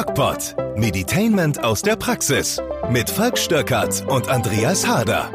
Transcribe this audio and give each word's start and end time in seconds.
DocPod. 0.00 0.56
Meditainment 0.78 1.62
aus 1.62 1.82
der 1.82 1.94
Praxis. 1.94 2.58
Mit 2.90 3.10
Falk 3.10 3.36
Stöckert 3.36 4.02
und 4.08 4.30
Andreas 4.30 4.88
Harder. 4.88 5.28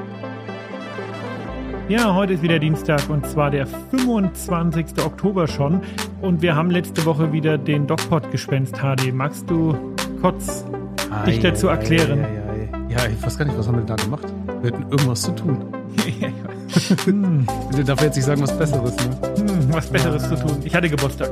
Ja, 1.87 2.15
heute 2.15 2.33
ist 2.33 2.41
wieder 2.41 2.57
Dienstag 2.57 3.07
und 3.07 3.27
zwar 3.27 3.51
der 3.51 3.67
25. 3.67 4.87
Oktober 5.05 5.47
schon. 5.47 5.81
Und 6.23 6.41
wir 6.41 6.55
haben 6.55 6.71
letzte 6.71 7.05
Woche 7.05 7.31
wieder 7.31 7.59
den 7.59 7.85
DocPod 7.85 8.31
gespenst, 8.31 8.75
HD. 8.77 9.13
Magst 9.13 9.47
du 9.47 9.77
kurz 10.19 10.65
Ah, 11.11 11.23
dich 11.25 11.41
dazu 11.41 11.67
erklären? 11.67 12.21
Ja, 12.21 12.27
ja, 12.27 12.97
ja. 12.97 13.03
ja, 13.05 13.11
ich 13.11 13.23
weiß 13.23 13.37
gar 13.37 13.45
nicht, 13.45 13.59
was 13.59 13.67
haben 13.67 13.77
wir 13.77 13.85
da 13.85 13.95
gemacht? 13.97 14.25
Wir 14.63 14.71
hatten 14.71 14.81
irgendwas 14.89 15.21
zu 15.21 15.31
tun. 15.35 15.63
hm, 17.05 17.45
Du 17.71 17.83
darfst 17.83 18.03
jetzt 18.03 18.15
nicht 18.15 18.25
sagen, 18.25 18.41
was 18.41 18.57
Besseres, 18.57 18.95
ne? 18.97 19.17
hm, 19.37 19.67
was 19.73 19.85
Besseres 19.85 20.27
zu 20.27 20.35
tun. 20.35 20.57
Ich 20.63 20.73
hatte 20.73 20.89
Geburtstag 20.89 21.29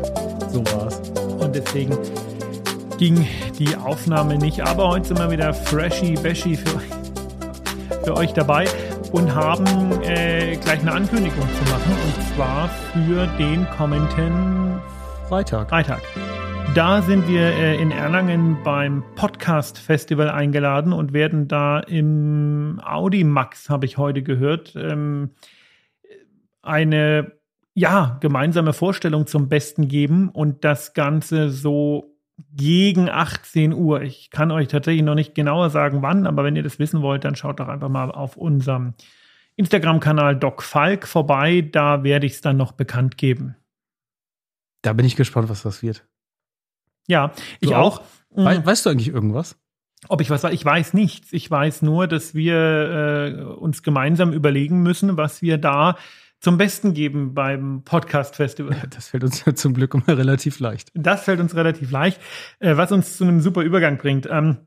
So 0.52 0.64
war's. 0.68 1.02
und 1.40 1.56
deswegen 1.56 1.98
ging 3.04 3.28
die 3.60 3.76
Aufnahme 3.76 4.38
nicht. 4.38 4.62
Aber 4.62 4.88
heute 4.88 5.10
sind 5.10 5.20
wir 5.20 5.30
wieder 5.30 5.54
freshy, 5.54 6.14
bashy 6.14 6.56
für, 6.56 6.80
für 8.06 8.16
euch 8.16 8.32
dabei 8.32 8.66
und 9.12 9.36
haben 9.36 9.66
äh, 10.04 10.56
gleich 10.56 10.80
eine 10.80 10.94
Ankündigung 10.94 11.42
zu 11.42 11.64
machen. 11.70 11.92
Und 11.92 12.34
zwar 12.34 12.70
für 12.70 13.28
den 13.38 13.68
kommenden 13.72 14.80
Freitag. 15.28 15.68
Freitag. 15.68 16.02
Da 16.76 17.02
sind 17.02 17.28
wir 17.28 17.42
äh, 17.42 17.76
in 17.76 17.92
Erlangen 17.92 18.60
beim 18.64 19.04
Podcast 19.16 19.80
Festival 19.80 20.30
eingeladen 20.30 20.94
und 20.94 21.12
werden 21.12 21.50
da 21.50 21.82
im 21.82 22.80
Audimax, 22.86 23.70
habe 23.70 23.86
ich 23.86 23.98
heute 23.98 24.24
gehört, 24.24 24.78
ähm, 24.78 25.32
eine 26.62 27.34
ja, 27.74 28.18
gemeinsame 28.22 28.72
Vorstellung 28.72 29.28
zum 29.28 29.50
Besten 29.50 29.90
geben 29.90 30.30
und 30.30 30.64
das 30.64 30.94
Ganze 30.94 31.50
so 31.50 32.13
gegen 32.52 33.10
18 33.10 33.74
Uhr. 33.74 34.02
Ich 34.02 34.30
kann 34.30 34.52
euch 34.52 34.68
tatsächlich 34.68 35.04
noch 35.04 35.16
nicht 35.16 35.36
genauer 35.36 35.70
sagen, 35.70 36.02
wann, 36.02 36.28
aber 36.28 36.44
wenn 36.44 36.56
ihr 36.56 36.64
das 36.64 36.80
wissen 36.80 37.02
wollt, 37.02 37.24
dann 37.24 37.36
schaut 37.36 37.60
doch 37.60 37.68
einfach 37.68 37.90
mal 37.90 38.12
auf 38.12 38.38
unserem 38.38 38.94
Instagram-Kanal 39.56 40.36
Doc 40.38 40.64
Falk 40.64 41.08
vorbei. 41.08 41.62
Da 41.62 42.04
werde 42.04 42.26
ich 42.26 42.34
es 42.34 42.42
dann 42.42 42.58
noch 42.58 42.72
bekannt 42.72 43.18
geben. 43.18 43.56
Da 44.82 44.94
bin 44.94 45.06
ich 45.06 45.16
gespannt, 45.16 45.50
was 45.50 45.64
das 45.64 45.84
wird. 45.84 46.06
Ja, 47.08 47.32
ich 47.60 47.70
Du 47.70 47.76
auch. 47.76 48.02
Mhm. 48.36 48.46
We 48.46 48.66
weißt 48.66 48.86
du 48.86 48.90
eigentlich 48.90 49.10
irgendwas? 49.10 49.58
Ob 50.10 50.20
ich 50.20 50.30
was 50.30 50.44
weiß, 50.44 50.54
ich 50.54 50.66
weiß 50.66 50.94
nichts. 50.94 51.32
Ich 51.32 51.50
weiß 51.50 51.82
nur, 51.82 52.08
dass 52.08 52.34
wir 52.34 52.56
äh, 52.56 53.44
uns 53.44 53.84
gemeinsam 53.84 54.34
überlegen 54.34 54.84
müssen, 54.84 55.16
was 55.18 55.42
wir 55.42 55.58
da 55.58 55.98
zum 56.44 56.58
Besten 56.58 56.94
geben 56.94 57.34
beim 57.34 57.84
Podcast 57.86 58.36
Festival. 58.36 58.76
Das 58.90 59.08
fällt 59.08 59.24
uns 59.24 59.46
ja 59.46 59.56
zum 59.56 59.74
Glück 59.74 59.94
immer 59.94 60.18
relativ 60.18 60.60
leicht. 60.60 60.92
Das 60.94 61.24
fällt 61.24 61.40
uns 61.40 61.56
relativ 61.56 61.90
leicht, 61.90 62.20
äh, 62.60 62.76
was 62.76 62.92
uns 62.92 63.16
zu 63.16 63.24
einem 63.24 63.40
super 63.40 63.62
Übergang 63.62 63.98
bringt. 63.98 64.28
Ähm, 64.30 64.58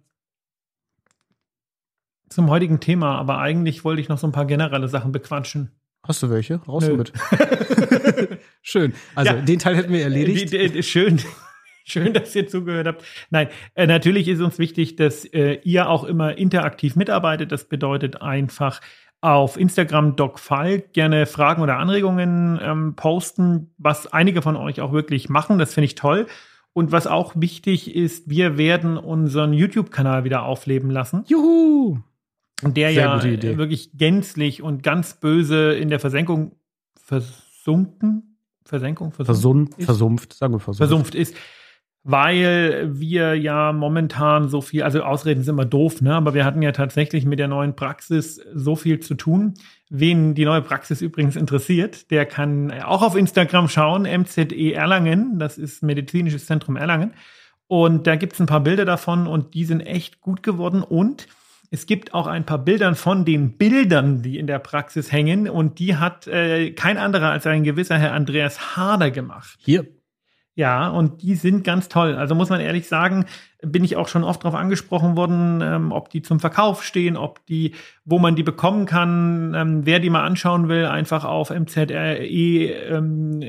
zum 2.31 2.49
heutigen 2.49 2.81
Thema, 2.81 3.19
aber 3.19 3.39
eigentlich 3.41 3.85
wollte 3.85 4.01
ich 4.01 4.09
noch 4.09 4.17
so 4.17 4.27
ein 4.27 4.33
paar 4.33 4.47
generelle 4.47 4.89
Sachen 4.89 5.13
bequatschen. 5.13 5.71
Hast 6.03 6.23
du 6.23 6.31
welche? 6.31 6.57
Raus 6.67 6.85
Nö. 6.87 6.93
damit. 6.93 7.13
Schön. 8.63 8.95
Also 9.15 9.35
Ja. 9.35 9.43
den 9.43 9.59
Teil 9.59 9.77
hätten 9.77 9.93
wir 9.93 10.03
erledigt. 10.03 10.53
Die, 10.53 10.83
schön, 10.83 11.21
schön, 11.85 12.15
dass 12.15 12.35
ihr 12.35 12.49
zugehört 12.49 12.87
habt. 12.87 13.05
Nein, 13.29 13.49
äh, 13.75 13.87
natürlich 13.87 14.29
ist 14.29 14.41
uns 14.41 14.59
wichtig, 14.59 14.97
dass 14.97 15.27
äh, 15.27 15.61
ihr 15.63 15.91
auch 15.91 16.05
immer 16.05 16.39
interaktiv 16.39 16.97
mitarbeitet. 16.97 17.53
Das 17.53 17.69
bedeutet 17.69 18.23
einfach 18.23 18.81
auf 19.21 19.57
Instagram 19.57 20.17
Doc 20.17 20.39
Falk 20.39 20.93
gerne 20.93 21.27
Fragen 21.27 21.63
oder 21.63 21.79
Anregungen 21.79 22.59
ähm, 22.63 22.95
posten, 22.95 23.73
was 23.79 24.07
einige 24.13 24.43
von 24.43 24.57
euch 24.57 24.81
auch 24.81 24.93
wirklich 24.93 25.29
machen. 25.29 25.59
Das 25.59 25.75
finde 25.75 25.87
ich 25.87 25.95
toll. 25.95 26.27
Und 26.73 26.93
was 26.93 27.07
auch 27.07 27.33
wichtig 27.37 27.95
ist, 27.95 28.29
wir 28.29 28.59
werden 28.59 28.99
unseren 28.99 29.55
YouTube-Kanal 29.55 30.25
wieder 30.25 30.45
aufleben 30.45 30.91
lassen. 30.91 31.25
Juhu! 31.27 31.99
Der 32.63 32.93
Sehr 32.93 33.05
ja 33.05 33.59
wirklich 33.59 33.91
gänzlich 33.97 34.63
und 34.63 34.83
ganz 34.83 35.15
böse 35.15 35.73
in 35.73 35.89
der 35.89 36.01
Versenkung 36.01 36.53
versunken. 36.95 38.39
Versenkung? 38.65 39.13
Versun 39.13 39.71
ist? 39.77 39.85
versumpft, 39.85 40.33
sagen 40.33 40.55
wir 40.55 40.61
versumpft. 40.61 40.79
versumpft 40.79 41.15
ist, 41.15 41.35
weil 42.09 42.89
wir 42.93 43.35
ja 43.35 43.73
momentan 43.73 44.49
so 44.49 44.61
viel, 44.61 44.85
also 44.85 45.03
Ausreden 45.03 45.43
sind 45.43 45.55
immer 45.55 45.65
doof, 45.65 46.01
ne? 46.01 46.15
aber 46.15 46.35
wir 46.35 46.45
hatten 46.45 46.63
ja 46.63 46.71
tatsächlich 46.71 47.25
mit 47.25 47.41
der 47.41 47.49
neuen 47.49 47.75
Praxis 47.75 48.41
so 48.55 48.77
viel 48.77 49.01
zu 49.01 49.17
tun. 49.17 49.55
Wen 49.91 50.37
die 50.37 50.45
neue 50.45 50.63
Praxis 50.63 51.03
übrigens 51.03 51.35
interessiert, 51.35 52.13
der 52.13 52.25
kann 52.25 52.71
auch 52.81 53.03
auf 53.03 53.17
Instagram 53.17 53.69
schauen, 53.69 54.03
MZE 54.03 54.73
Erlangen, 54.73 55.41
das 55.41 55.59
ist 55.59 55.83
Medizinisches 55.83 56.47
Zentrum 56.47 56.77
Erlangen. 56.77 57.13
Und 57.67 58.07
da 58.07 58.15
gibt 58.15 58.35
es 58.35 58.41
ein 58.41 58.47
paar 58.47 58.61
Bilder 58.61 58.85
davon 58.85 59.27
und 59.27 59.55
die 59.55 59.65
sind 59.65 59.81
echt 59.81 60.21
gut 60.21 60.45
geworden 60.45 60.85
und 60.85 61.27
es 61.73 61.87
gibt 61.87 62.15
auch 62.15 62.29
ein 62.29 62.47
paar 62.47 62.59
Bildern 62.59 62.95
von 62.95 63.25
den 63.25 63.59
Bildern, 63.59 64.23
die 64.23 64.39
in 64.39 64.47
der 64.47 64.61
Praxis 64.61 65.11
hängen 65.11 65.49
und 65.49 65.81
die 65.81 65.97
hat 65.97 66.29
äh, 66.29 66.71
kein 66.71 66.99
anderer 66.99 67.33
als 67.33 67.49
ein 67.49 67.65
gewisser 67.65 67.99
Herr 67.99 68.13
Andreas 68.13 68.77
Harder 68.77 69.11
gemacht. 69.11 69.59
Hier. 69.59 69.89
Ja, 70.57 70.89
und 70.89 71.23
die 71.23 71.35
sind 71.35 71.65
ganz 71.65 71.89
toll. 71.89 72.15
Also 72.15 72.35
muss 72.35 72.49
man 72.49 72.61
ehrlich 72.61 72.89
sagen, 72.89 73.27
bin 73.61 73.85
ich 73.85 73.97
auch 73.97 74.09
schon 74.09 74.25
oft 74.25 74.43
darauf 74.43 74.59
angesprochen 74.59 75.15
worden, 75.15 75.61
ähm, 75.63 75.93
ob 75.93 76.09
die 76.09 76.23
zum 76.23 76.41
Verkauf 76.41 76.83
stehen, 76.83 77.19
ob 77.19 77.45
die, 77.45 77.75
wo 78.07 78.19
man 78.19 78.37
die 78.37 78.43
bekommen 78.43 78.87
kann, 78.87 79.53
ähm, 79.55 79.85
wer 79.85 80.01
die 80.01 80.09
mal 80.09 80.25
anschauen 80.25 80.69
will, 80.69 80.87
einfach 80.87 81.27
auf 81.27 81.51
MZRE 81.51 82.25
ähm, 82.25 83.45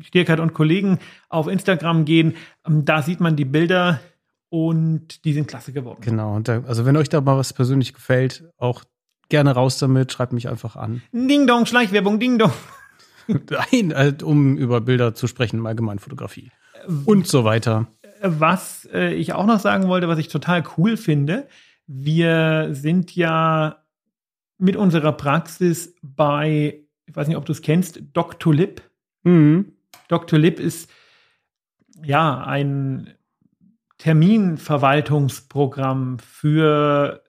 Stierkert 0.00 0.40
und 0.40 0.54
Kollegen 0.54 0.98
auf 1.28 1.46
Instagram 1.46 2.04
gehen. 2.04 2.34
Ähm, 2.66 2.84
da 2.84 3.02
sieht 3.02 3.20
man 3.20 3.36
die 3.36 3.44
Bilder 3.44 4.00
und 4.48 5.24
die 5.24 5.32
sind 5.34 5.46
klasse 5.46 5.72
geworden. 5.72 6.00
Genau. 6.00 6.34
Und 6.34 6.48
da, 6.48 6.64
also 6.66 6.84
wenn 6.84 6.96
euch 6.96 7.08
da 7.08 7.20
mal 7.20 7.38
was 7.38 7.52
persönlich 7.52 7.94
gefällt, 7.94 8.44
auch 8.58 8.82
gerne 9.28 9.52
raus 9.52 9.78
damit, 9.78 10.10
schreibt 10.10 10.32
mich 10.32 10.48
einfach 10.48 10.74
an. 10.74 11.02
Ding 11.12 11.46
Dong, 11.46 11.64
Schleichwerbung, 11.64 12.18
Ding 12.18 12.38
Dong. 12.38 12.52
Nein, 13.50 13.94
halt, 13.94 14.22
um 14.22 14.56
über 14.56 14.80
Bilder 14.80 15.14
zu 15.14 15.26
sprechen, 15.26 15.58
im 15.58 15.66
Allgemeinen 15.66 15.98
Fotografie. 15.98 16.50
Und 17.04 17.26
so 17.26 17.44
weiter. 17.44 17.88
Was 18.22 18.88
äh, 18.92 19.12
ich 19.14 19.32
auch 19.32 19.46
noch 19.46 19.60
sagen 19.60 19.88
wollte, 19.88 20.08
was 20.08 20.18
ich 20.18 20.28
total 20.28 20.62
cool 20.76 20.96
finde, 20.96 21.48
wir 21.86 22.68
sind 22.72 23.14
ja 23.14 23.82
mit 24.58 24.76
unserer 24.76 25.12
Praxis 25.12 25.94
bei, 26.02 26.80
ich 27.06 27.14
weiß 27.14 27.28
nicht, 27.28 27.36
ob 27.36 27.46
du 27.46 27.52
es 27.52 27.62
kennst, 27.62 28.02
Doctolib. 28.12 28.82
Mhm. 29.22 29.72
Doctolib 30.08 30.60
ist 30.60 30.90
ja 32.02 32.42
ein 32.42 33.14
Terminverwaltungsprogramm 33.98 36.18
für 36.18 37.22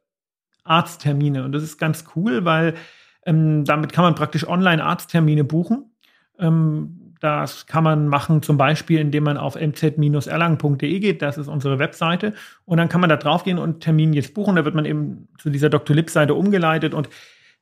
Arzttermine. 0.64 1.44
Und 1.44 1.52
das 1.54 1.64
ist 1.64 1.78
ganz 1.78 2.06
cool, 2.16 2.46
weil 2.46 2.76
ähm, 3.26 3.66
damit 3.66 3.92
kann 3.94 4.04
man 4.04 4.16
praktisch 4.16 4.48
online 4.48 4.84
Arzttermine 4.84 5.44
buchen. 5.44 5.87
Ähm, 6.40 7.08
das 7.20 7.66
kann 7.66 7.84
man 7.84 8.08
machen, 8.08 8.44
zum 8.44 8.58
Beispiel, 8.58 9.00
indem 9.00 9.24
man 9.24 9.38
auf 9.38 9.56
mz-erlangen.de 9.56 11.00
geht. 11.00 11.22
Das 11.22 11.38
ist 11.38 11.48
unsere 11.48 11.80
Webseite. 11.80 12.34
Und 12.66 12.78
dann 12.78 12.90
kann 12.90 13.02
man 13.02 13.10
da 13.10 13.18
draufgehen 13.18 13.58
und 13.58 13.82
Termin 13.82 14.14
jetzt 14.14 14.34
buchen. 14.34 14.56
Da 14.56 14.66
wird 14.66 14.76
man 14.76 14.86
eben 14.86 15.28
zu 15.40 15.50
dieser 15.50 15.70
Dr. 15.70 15.96
Lip-Seite 15.96 16.36
umgeleitet. 16.36 16.94
Und 16.94 17.10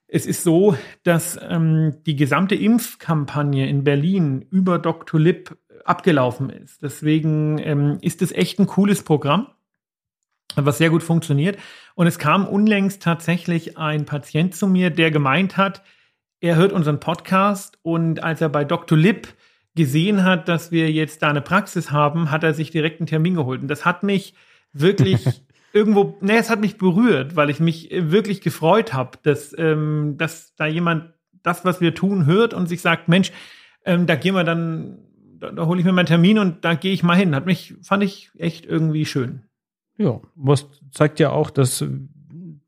es 0.08 0.26
ist 0.26 0.44
so, 0.44 0.78
dass 1.04 1.40
ähm, 1.42 1.96
die 2.06 2.16
gesamte 2.16 2.56
Impfkampagne 2.56 3.68
in 3.68 3.84
Berlin 3.84 4.46
über 4.52 4.78
Dr. 4.78 5.20
Lip 5.20 5.58
abgelaufen 5.86 6.50
ist. 6.50 6.82
Deswegen 6.82 7.60
ähm, 7.60 7.98
ist 8.02 8.22
es 8.22 8.32
echt 8.32 8.60
ein 8.60 8.68
cooles 8.68 9.04
Programm, 9.04 9.48
was 10.56 10.78
sehr 10.80 10.90
gut 10.90 11.04
funktioniert. 11.04 11.58
Und 11.96 12.08
es 12.08 12.20
kam 12.20 12.48
unlängst 12.48 13.02
tatsächlich 13.02 13.78
ein 13.78 14.06
Patient 14.06 14.56
zu 14.56 14.68
mir, 14.68 14.90
der 14.90 15.12
gemeint 15.12 15.58
hat, 15.58 15.84
er 16.42 16.56
hört 16.56 16.74
unseren 16.74 17.00
Podcast 17.00 17.78
und 17.82 18.24
als 18.24 18.42
er 18.42 18.50
bei 18.50 18.64
Dr. 18.64 18.98
Lip 18.98 19.28
gesehen 19.76 20.24
hat, 20.24 20.48
dass 20.48 20.72
wir 20.72 20.92
jetzt 20.92 21.22
da 21.22 21.30
eine 21.30 21.42
Praxis 21.42 21.92
haben, 21.92 22.32
hat 22.32 22.44
er 22.44 22.54
sich 22.54 22.72
direkt 22.72 23.00
einen 23.00 23.08
Termin 23.08 23.36
geholt. 23.36 23.62
Und 23.62 23.68
das 23.68 23.86
hat 23.86 24.04
mich 24.04 24.34
wirklich 24.72 25.26
irgendwo, 25.74 26.18
ne, 26.22 26.38
es 26.38 26.50
hat 26.50 26.62
mich 26.62 26.78
berührt, 26.78 27.36
weil 27.36 27.50
ich 27.50 27.60
mich 27.60 27.90
wirklich 27.92 28.42
gefreut 28.42 28.94
habe, 28.94 29.18
dass, 29.24 29.54
ähm, 29.58 30.16
dass 30.18 30.56
da 30.56 30.66
jemand 30.66 31.14
das, 31.44 31.66
was 31.66 31.82
wir 31.82 31.94
tun, 31.94 32.26
hört 32.26 32.54
und 32.54 32.68
sich 32.68 32.82
sagt, 32.82 33.08
Mensch, 33.10 33.32
ähm, 33.84 34.08
da 34.08 34.16
gehen 34.16 34.34
wir 34.34 34.44
dann, 34.44 35.00
da, 35.38 35.52
da 35.52 35.66
hole 35.66 35.80
ich 35.80 35.86
mir 35.86 35.92
meinen 35.92 36.06
Termin 36.06 36.40
und 36.40 36.64
da 36.64 36.74
gehe 36.76 36.94
ich 36.94 37.04
mal 37.04 37.18
hin. 37.18 37.36
Hat 37.36 37.46
mich, 37.46 37.76
fand 37.84 38.04
ich 38.04 38.32
echt 38.38 38.66
irgendwie 38.66 39.06
schön. 39.06 39.44
Ja, 39.98 40.22
was 40.36 40.68
zeigt 40.92 41.20
ja 41.20 41.30
auch, 41.30 41.50
dass 41.50 41.86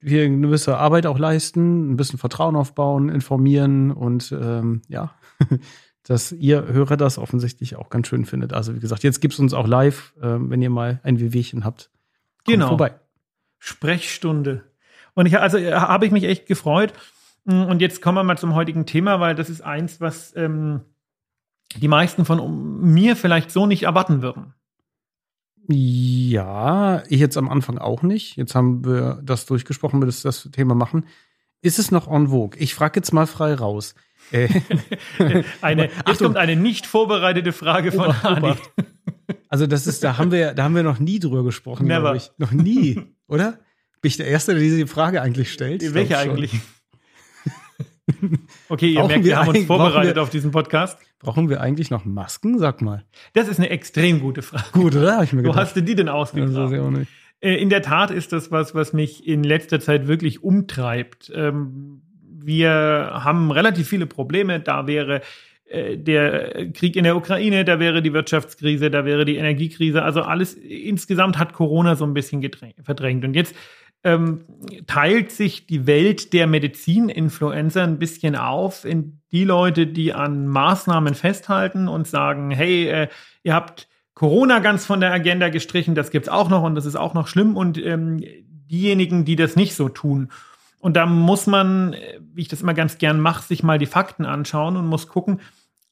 wir 0.08 0.24
eine 0.26 0.40
gewisse 0.40 0.78
Arbeit 0.78 1.06
auch 1.06 1.20
leisten, 1.20 1.92
ein 1.92 1.98
bisschen 1.98 2.20
Vertrauen 2.20 2.56
aufbauen, 2.56 3.10
informieren 3.10 3.92
und 3.92 4.32
ähm, 4.32 4.82
ja, 4.88 5.14
dass 6.04 6.32
ihr 6.32 6.68
Hörer 6.68 6.98
das 6.98 7.18
offensichtlich 7.18 7.76
auch 7.76 7.90
ganz 7.90 8.08
schön 8.08 8.26
findet. 8.26 8.54
Also 8.54 8.76
wie 8.76 8.80
gesagt, 8.80 9.04
jetzt 9.04 9.22
gibt's 9.22 9.40
uns 9.40 9.54
auch 9.54 9.68
live, 9.68 10.14
ähm, 10.22 10.50
wenn 10.50 10.62
ihr 10.62 10.70
mal 10.70 11.00
ein 11.04 11.20
Wehwehchen 11.20 11.66
habt. 11.66 11.90
Kommt 12.46 12.56
Genau. 12.56 12.68
Vorbei. 12.70 12.94
Sprechstunde. 13.60 14.64
Und 15.14 15.26
ich, 15.26 15.38
also 15.38 15.58
äh, 15.58 15.74
habe 15.74 16.06
ich 16.06 16.12
mich 16.12 16.24
echt 16.24 16.46
gefreut. 16.46 16.94
Mm, 17.46 17.64
Und 17.64 17.82
jetzt 17.82 18.02
kommen 18.02 18.18
wir 18.18 18.24
mal 18.24 18.38
zum 18.38 18.56
heutigen 18.56 18.86
Thema, 18.86 19.20
weil 19.20 19.36
das 19.36 19.50
ist 19.50 19.62
eins, 19.62 20.00
was 20.00 20.36
ähm, 20.36 20.82
die 21.76 21.88
meisten 21.88 22.24
von 22.24 22.82
mir 22.82 23.16
vielleicht 23.16 23.52
so 23.52 23.66
nicht 23.66 23.84
erwarten 23.84 24.22
würden. 24.22 24.54
Ja, 25.68 27.04
ich 27.10 27.20
jetzt 27.20 27.38
am 27.38 27.50
Anfang 27.50 27.78
auch 27.78 28.02
nicht. 28.02 28.38
Jetzt 28.38 28.56
haben 28.56 28.86
wir 28.86 29.20
das 29.24 29.46
durchgesprochen, 29.46 30.02
wir 30.02 30.06
das, 30.06 30.22
das 30.22 30.50
Thema 30.52 30.76
machen. 30.76 31.06
Ist 31.62 31.80
es 31.80 31.92
noch 31.92 32.10
en 32.10 32.30
vogue? 32.30 32.58
Ich 32.60 32.74
frage 32.74 33.00
jetzt 33.00 33.12
mal 33.12 33.28
frei 33.28 33.54
raus. 33.54 33.96
Äh, 34.32 34.48
eine, 35.62 35.90
jetzt 36.08 36.20
kommt 36.20 36.38
eine 36.38 36.56
nicht 36.56 36.86
vorbereitete 36.86 37.52
Frage 37.52 37.92
von 37.92 38.22
Hani. 38.24 38.56
Also 39.50 39.68
das 39.68 39.88
ist, 39.88 40.04
da 40.04 40.18
haben 40.18 40.32
wir, 40.32 40.54
da 40.54 40.64
haben 40.64 40.76
wir 40.76 40.84
noch 40.84 41.00
nie 41.00 41.20
drüber 41.20 41.44
gesprochen, 41.44 41.86
glaube 41.86 42.18
ich. 42.18 42.32
Noch 42.38 42.52
nie, 42.52 43.02
oder? 43.28 43.60
Bin 44.02 44.10
ich 44.10 44.18
der 44.18 44.28
Erste, 44.28 44.54
der 44.54 44.62
diese 44.62 44.88
Frage 44.88 45.22
eigentlich 45.22 45.52
stellt? 45.52 45.94
Welche 45.94 46.18
eigentlich? 46.18 46.52
okay, 48.70 48.90
ihr 48.90 49.00
brauchen 49.00 49.08
merkt, 49.08 49.26
wir, 49.26 49.32
wir 49.32 49.38
haben 49.38 49.50
uns 49.50 49.66
vorbereitet 49.66 50.16
wir, 50.16 50.24
auf 50.24 50.30
diesen 50.30 50.52
Podcast. 50.52 50.98
Brauchen 51.20 51.50
wir 51.50 51.62
eigentlich 51.62 51.90
noch 51.90 52.06
Masken? 52.06 52.60
Sag 52.60 52.82
mal. 52.82 53.04
Das 53.34 53.48
ist 53.48 53.60
eine 53.60 53.70
extrem 53.70 54.20
gute 54.20 54.42
Frage. 54.42 54.66
Gut, 54.72 54.96
oder? 54.96 55.22
ich 55.24 55.34
mir 55.34 55.42
gedacht. 55.42 55.56
Wo 55.56 55.60
hast 55.60 55.76
du 55.76 55.82
die 55.82 55.96
denn 55.96 56.10
ausgegraben? 56.10 57.08
Äh, 57.40 57.56
in 57.56 57.70
der 57.70 57.82
Tat 57.82 58.12
ist 58.12 58.32
das 58.34 58.52
was, 58.52 58.74
was 58.74 58.94
mich 58.94 59.28
in 59.28 59.44
letzter 59.44 59.80
Zeit 59.80 60.08
wirklich 60.08 60.44
umtreibt. 60.44 61.32
Ähm, 61.36 62.02
wir 62.24 63.12
haben 63.14 63.52
relativ 63.52 63.88
viele 63.88 64.06
Probleme. 64.06 64.60
Da 64.60 64.88
wäre 64.88 65.22
äh, 65.66 65.98
der 65.98 66.72
Krieg 66.72 66.96
in 66.96 67.04
der 67.04 67.18
Ukraine, 67.18 67.66
da 67.66 67.80
wäre 67.80 68.02
die 68.02 68.14
Wirtschaftskrise, 68.14 68.90
da 68.90 69.06
wäre 69.06 69.26
die 69.26 69.36
Energiekrise. 69.36 70.02
Also 70.02 70.22
alles 70.22 70.54
insgesamt 70.54 71.38
hat 71.38 71.54
Corona 71.54 71.96
so 71.96 72.06
ein 72.06 72.14
bisschen 72.14 72.48
verdrängt. 72.84 73.26
Und 73.26 73.36
jetzt 73.36 73.54
ähm, 74.04 74.46
teilt 74.86 75.32
sich 75.32 75.68
die 75.68 75.88
Welt 75.88 76.34
der 76.34 76.48
Medizininfluencer 76.48 77.84
ein 77.84 78.00
bisschen 78.00 78.36
auf 78.36 78.86
in 78.86 79.22
die 79.32 79.44
Leute, 79.44 79.88
die 79.88 80.14
an 80.14 80.48
Maßnahmen 80.48 81.16
festhalten 81.16 81.88
und 81.88 82.08
sagen, 82.08 82.52
hey, 82.52 82.88
äh, 82.88 83.08
ihr 83.44 83.54
habt 83.54 83.88
Corona 84.14 84.60
ganz 84.60 84.86
von 84.86 85.00
der 85.00 85.12
Agenda 85.12 85.50
gestrichen, 85.50 85.94
das 85.94 86.12
gibt's 86.12 86.30
auch 86.30 86.50
noch 86.50 86.64
und 86.64 86.76
das 86.76 86.86
ist 86.86 86.96
auch 86.96 87.14
noch 87.14 87.28
schlimm. 87.28 87.56
Und 87.56 87.78
ähm, 87.78 88.20
diejenigen, 88.70 89.26
die 89.26 89.36
das 89.36 89.56
nicht 89.56 89.76
so 89.76 89.90
tun. 89.90 90.32
Und 90.80 90.96
da 90.96 91.06
muss 91.06 91.48
man, 91.48 91.96
wie 92.34 92.42
ich 92.42 92.48
das 92.48 92.62
immer 92.62 92.74
ganz 92.74 92.98
gern 92.98 93.20
mache, 93.20 93.44
sich 93.44 93.64
mal 93.64 93.80
die 93.80 93.86
Fakten 93.86 94.26
anschauen 94.26 94.78
und 94.78 94.88
muss 94.88 95.08
gucken, 95.08 95.40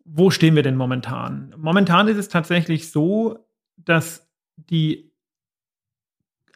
wo 0.06 0.30
stehen 0.30 0.56
wir 0.56 0.64
denn 0.64 0.76
momentan? 0.76 1.54
Momentan 1.58 2.08
ist 2.08 2.18
es 2.18 2.30
tatsächlich 2.30 2.92
so, 2.92 3.40
dass 3.78 4.28
die 4.56 5.12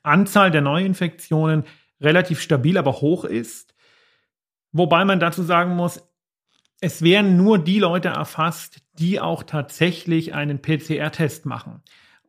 Anzahl 0.03 0.51
der 0.51 0.61
Neuinfektionen 0.61 1.63
relativ 2.01 2.41
stabil, 2.41 2.77
aber 2.77 3.01
hoch 3.01 3.25
ist. 3.25 3.73
Wobei 4.71 5.03
man 5.05 5.19
dazu 5.19 5.41
sagen 5.43 5.75
muss, 5.75 6.01
es 6.81 7.01
werden 7.01 7.35
nur 7.37 7.59
die 7.59 7.79
Leute 7.79 8.07
erfasst, 8.09 8.81
die 8.97 9.19
auch 9.19 9.43
tatsächlich 9.43 10.33
einen 10.33 10.61
PCR-Test 10.61 11.45
machen. 11.45 11.81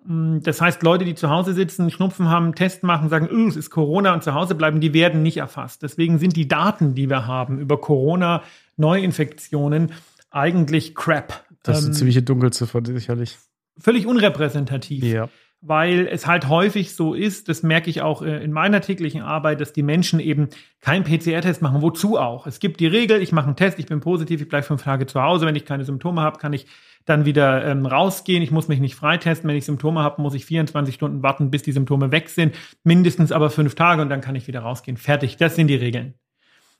Mm, 0.04 0.40
das 0.40 0.60
heißt, 0.60 0.82
Leute, 0.82 1.04
die 1.04 1.14
zu 1.14 1.30
Hause 1.30 1.54
sitzen, 1.54 1.88
Schnupfen 1.90 2.28
haben, 2.28 2.56
Test 2.56 2.82
machen, 2.82 3.08
sagen, 3.08 3.28
öh, 3.30 3.46
es 3.46 3.54
ist 3.56 3.70
Corona 3.70 4.12
und 4.12 4.24
zu 4.24 4.34
Hause 4.34 4.56
bleiben, 4.56 4.80
die 4.80 4.92
werden 4.92 5.22
nicht 5.22 5.36
erfasst. 5.36 5.82
Deswegen 5.82 6.18
sind 6.18 6.34
die 6.36 6.48
Daten, 6.48 6.96
die 6.96 7.08
wir 7.08 7.28
haben 7.28 7.60
über 7.60 7.80
Corona-Neuinfektionen, 7.80 9.92
eigentlich 10.30 10.96
Crap. 10.96 11.44
Das 11.62 11.78
ist 11.78 11.84
eine 11.84 11.92
ähm, 11.92 11.98
ziemliche 11.98 12.22
Dunkelziffer, 12.22 12.80
sicherlich. 12.84 13.38
Völlig 13.78 14.06
unrepräsentativ. 14.06 15.04
Ja 15.04 15.28
weil 15.62 16.06
es 16.06 16.26
halt 16.26 16.48
häufig 16.48 16.94
so 16.94 17.12
ist, 17.12 17.48
das 17.48 17.62
merke 17.62 17.90
ich 17.90 18.00
auch 18.00 18.22
äh, 18.22 18.42
in 18.42 18.50
meiner 18.50 18.80
täglichen 18.80 19.20
Arbeit, 19.20 19.60
dass 19.60 19.74
die 19.74 19.82
Menschen 19.82 20.18
eben 20.18 20.48
keinen 20.80 21.04
PCR-Test 21.04 21.60
machen. 21.60 21.82
Wozu 21.82 22.18
auch? 22.18 22.46
Es 22.46 22.60
gibt 22.60 22.80
die 22.80 22.86
Regel, 22.86 23.20
ich 23.20 23.32
mache 23.32 23.46
einen 23.46 23.56
Test, 23.56 23.78
ich 23.78 23.86
bin 23.86 24.00
positiv, 24.00 24.40
ich 24.40 24.48
bleibe 24.48 24.66
fünf 24.66 24.82
Tage 24.82 25.06
zu 25.06 25.20
Hause. 25.20 25.46
Wenn 25.46 25.56
ich 25.56 25.66
keine 25.66 25.84
Symptome 25.84 26.22
habe, 26.22 26.38
kann 26.38 26.54
ich 26.54 26.66
dann 27.04 27.26
wieder 27.26 27.64
ähm, 27.66 27.84
rausgehen. 27.84 28.42
Ich 28.42 28.50
muss 28.50 28.68
mich 28.68 28.80
nicht 28.80 28.94
freitesten. 28.94 29.48
Wenn 29.48 29.56
ich 29.56 29.66
Symptome 29.66 30.00
habe, 30.00 30.22
muss 30.22 30.34
ich 30.34 30.46
24 30.46 30.94
Stunden 30.94 31.22
warten, 31.22 31.50
bis 31.50 31.62
die 31.62 31.72
Symptome 31.72 32.10
weg 32.10 32.30
sind. 32.30 32.54
Mindestens 32.82 33.30
aber 33.30 33.50
fünf 33.50 33.74
Tage 33.74 34.00
und 34.00 34.08
dann 34.08 34.22
kann 34.22 34.36
ich 34.36 34.46
wieder 34.46 34.60
rausgehen. 34.60 34.96
Fertig. 34.96 35.36
Das 35.36 35.56
sind 35.56 35.68
die 35.68 35.76
Regeln. 35.76 36.14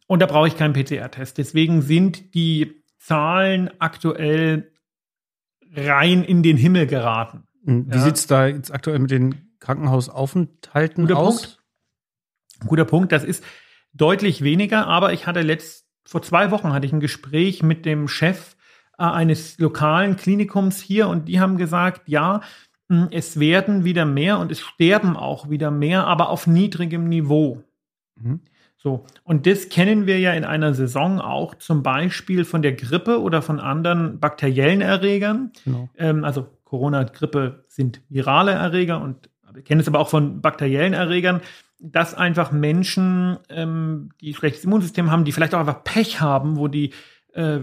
Und 0.06 0.20
da 0.20 0.26
brauche 0.26 0.48
ich 0.48 0.56
keinen 0.56 0.72
PCR-Test. 0.72 1.36
Deswegen 1.36 1.82
sind 1.82 2.34
die 2.34 2.82
Zahlen 2.98 3.70
aktuell 3.78 4.72
rein 5.74 6.24
in 6.24 6.42
den 6.42 6.56
Himmel 6.56 6.86
geraten. 6.86 7.44
Wie 7.70 7.96
ja. 7.96 8.02
sieht 8.02 8.16
es 8.16 8.26
da 8.26 8.46
jetzt 8.46 8.72
aktuell 8.72 8.98
mit 8.98 9.10
den 9.10 9.56
Krankenhausaufenthalten 9.60 11.06
Guter 11.06 11.18
aus? 11.18 11.42
Punkt. 11.42 11.58
Guter 12.66 12.84
Punkt. 12.84 13.12
Das 13.12 13.24
ist 13.24 13.44
deutlich 13.92 14.42
weniger, 14.42 14.86
aber 14.86 15.12
ich 15.12 15.26
hatte 15.26 15.40
letzt, 15.40 15.86
vor 16.04 16.22
zwei 16.22 16.50
Wochen 16.50 16.72
hatte 16.72 16.86
ich 16.86 16.92
ein 16.92 17.00
Gespräch 17.00 17.62
mit 17.62 17.86
dem 17.86 18.08
Chef 18.08 18.56
äh, 18.98 19.04
eines 19.04 19.58
lokalen 19.58 20.16
Klinikums 20.16 20.80
hier 20.80 21.08
und 21.08 21.26
die 21.26 21.40
haben 21.40 21.56
gesagt, 21.56 22.08
ja, 22.08 22.40
hm, 22.88 23.08
es 23.12 23.38
werden 23.38 23.84
wieder 23.84 24.04
mehr 24.04 24.38
und 24.38 24.50
es 24.50 24.60
sterben 24.60 25.16
auch 25.16 25.48
wieder 25.48 25.70
mehr, 25.70 26.06
aber 26.06 26.28
auf 26.28 26.46
niedrigem 26.46 27.08
Niveau. 27.08 27.62
Mhm. 28.16 28.40
So, 28.76 29.04
und 29.24 29.46
das 29.46 29.68
kennen 29.68 30.06
wir 30.06 30.18
ja 30.18 30.32
in 30.32 30.44
einer 30.44 30.72
Saison 30.72 31.20
auch 31.20 31.54
zum 31.54 31.82
Beispiel 31.82 32.46
von 32.46 32.62
der 32.62 32.72
Grippe 32.72 33.20
oder 33.20 33.42
von 33.42 33.60
anderen 33.60 34.20
bakteriellen 34.20 34.80
Erregern. 34.80 35.52
Genau. 35.64 35.90
Ähm, 35.98 36.24
also 36.24 36.48
Corona, 36.70 37.02
Grippe 37.02 37.64
sind 37.66 38.00
virale 38.08 38.52
Erreger 38.52 39.02
und 39.02 39.28
wir 39.52 39.62
kennen 39.62 39.80
es 39.80 39.88
aber 39.88 39.98
auch 39.98 40.08
von 40.08 40.40
bakteriellen 40.40 40.92
Erregern, 40.92 41.40
dass 41.80 42.14
einfach 42.14 42.52
Menschen, 42.52 43.38
ähm, 43.48 44.10
die 44.20 44.34
schlechtes 44.34 44.62
Immunsystem 44.62 45.10
haben, 45.10 45.24
die 45.24 45.32
vielleicht 45.32 45.52
auch 45.52 45.58
einfach 45.58 45.82
Pech 45.82 46.20
haben, 46.20 46.56
wo 46.56 46.68
die 46.68 46.92
äh, 47.32 47.62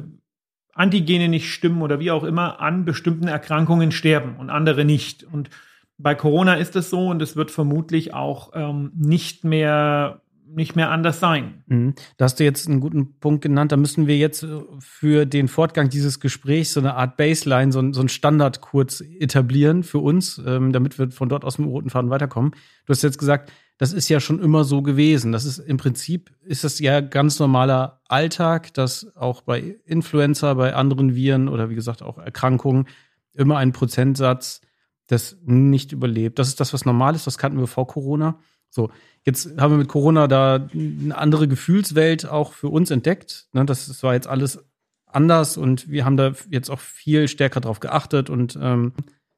Antigene 0.73 1.29
nicht 1.29 1.49
stimmen 1.49 1.83
oder 1.83 2.01
wie 2.01 2.11
auch 2.11 2.25
immer, 2.25 2.59
an 2.59 2.83
bestimmten 2.83 3.29
Erkrankungen 3.29 3.93
sterben 3.93 4.35
und 4.35 4.49
andere 4.49 4.83
nicht. 4.83 5.23
Und 5.23 5.51
bei 5.97 6.13
Corona 6.13 6.55
ist 6.55 6.75
es 6.75 6.89
so 6.89 7.07
und 7.07 7.21
es 7.21 7.37
wird 7.37 7.49
vermutlich 7.49 8.13
auch 8.13 8.51
ähm, 8.55 8.91
nicht 8.93 9.45
mehr 9.45 10.21
nicht 10.49 10.75
mehr 10.75 10.91
anders 10.91 11.19
sein. 11.19 11.63
Mhm. 11.67 11.93
Da 12.17 12.25
hast 12.25 12.39
du 12.39 12.43
jetzt 12.43 12.67
einen 12.67 12.79
guten 12.79 13.19
Punkt 13.19 13.41
genannt. 13.41 13.71
Da 13.71 13.77
müssen 13.77 14.07
wir 14.07 14.17
jetzt 14.17 14.43
äh, 14.43 14.59
für 14.79 15.25
den 15.25 15.47
Fortgang 15.47 15.89
dieses 15.89 16.19
Gesprächs 16.19 16.73
so 16.73 16.79
eine 16.79 16.95
Art 16.95 17.17
Baseline, 17.17 17.71
so, 17.71 17.93
so 17.93 17.99
einen 17.99 18.09
Standard 18.09 18.61
kurz 18.61 19.01
etablieren 19.01 19.83
für 19.83 19.99
uns, 19.99 20.41
ähm, 20.45 20.71
damit 20.71 20.97
wir 20.99 21.11
von 21.11 21.29
dort 21.29 21.45
aus 21.45 21.57
dem 21.57 21.65
roten 21.65 21.89
Faden 21.89 22.09
weiterkommen. 22.09 22.51
Du 22.85 22.91
hast 22.91 23.03
jetzt 23.03 23.19
gesagt, 23.19 23.51
das 23.77 23.93
ist 23.93 24.09
ja 24.09 24.19
schon 24.19 24.39
immer 24.39 24.63
so 24.63 24.81
gewesen. 24.81 25.31
Das 25.31 25.45
ist 25.45 25.59
im 25.59 25.77
Prinzip 25.77 26.31
ist 26.41 26.63
das 26.63 26.79
ja 26.79 27.01
ganz 27.01 27.39
normaler 27.39 28.01
Alltag, 28.07 28.73
dass 28.73 29.15
auch 29.15 29.41
bei 29.41 29.77
Influenza, 29.85 30.53
bei 30.55 30.73
anderen 30.73 31.15
Viren 31.15 31.47
oder 31.47 31.69
wie 31.69 31.75
gesagt 31.75 32.01
auch 32.01 32.17
Erkrankungen 32.17 32.87
immer 33.33 33.57
ein 33.57 33.73
Prozentsatz 33.73 34.61
das 35.07 35.37
nicht 35.45 35.93
überlebt. 35.93 36.37
Das 36.37 36.49
ist 36.49 36.59
das, 36.59 36.73
was 36.73 36.85
normal 36.85 37.15
ist. 37.15 37.27
Das 37.27 37.37
kannten 37.37 37.59
wir 37.59 37.67
vor 37.67 37.87
Corona. 37.87 38.39
So, 38.69 38.91
jetzt 39.23 39.59
haben 39.59 39.73
wir 39.73 39.77
mit 39.77 39.87
Corona 39.87 40.27
da 40.27 40.67
eine 40.73 41.17
andere 41.17 41.47
Gefühlswelt 41.47 42.27
auch 42.27 42.53
für 42.53 42.69
uns 42.69 42.91
entdeckt. 42.91 43.47
Ne, 43.53 43.65
das 43.65 44.03
war 44.03 44.13
jetzt 44.13 44.27
alles 44.27 44.63
anders 45.05 45.57
und 45.57 45.89
wir 45.89 46.05
haben 46.05 46.17
da 46.17 46.33
jetzt 46.49 46.69
auch 46.69 46.79
viel 46.79 47.27
stärker 47.27 47.61
drauf 47.61 47.79
geachtet 47.79 48.29
und 48.29 48.57
ähm, 48.61 48.93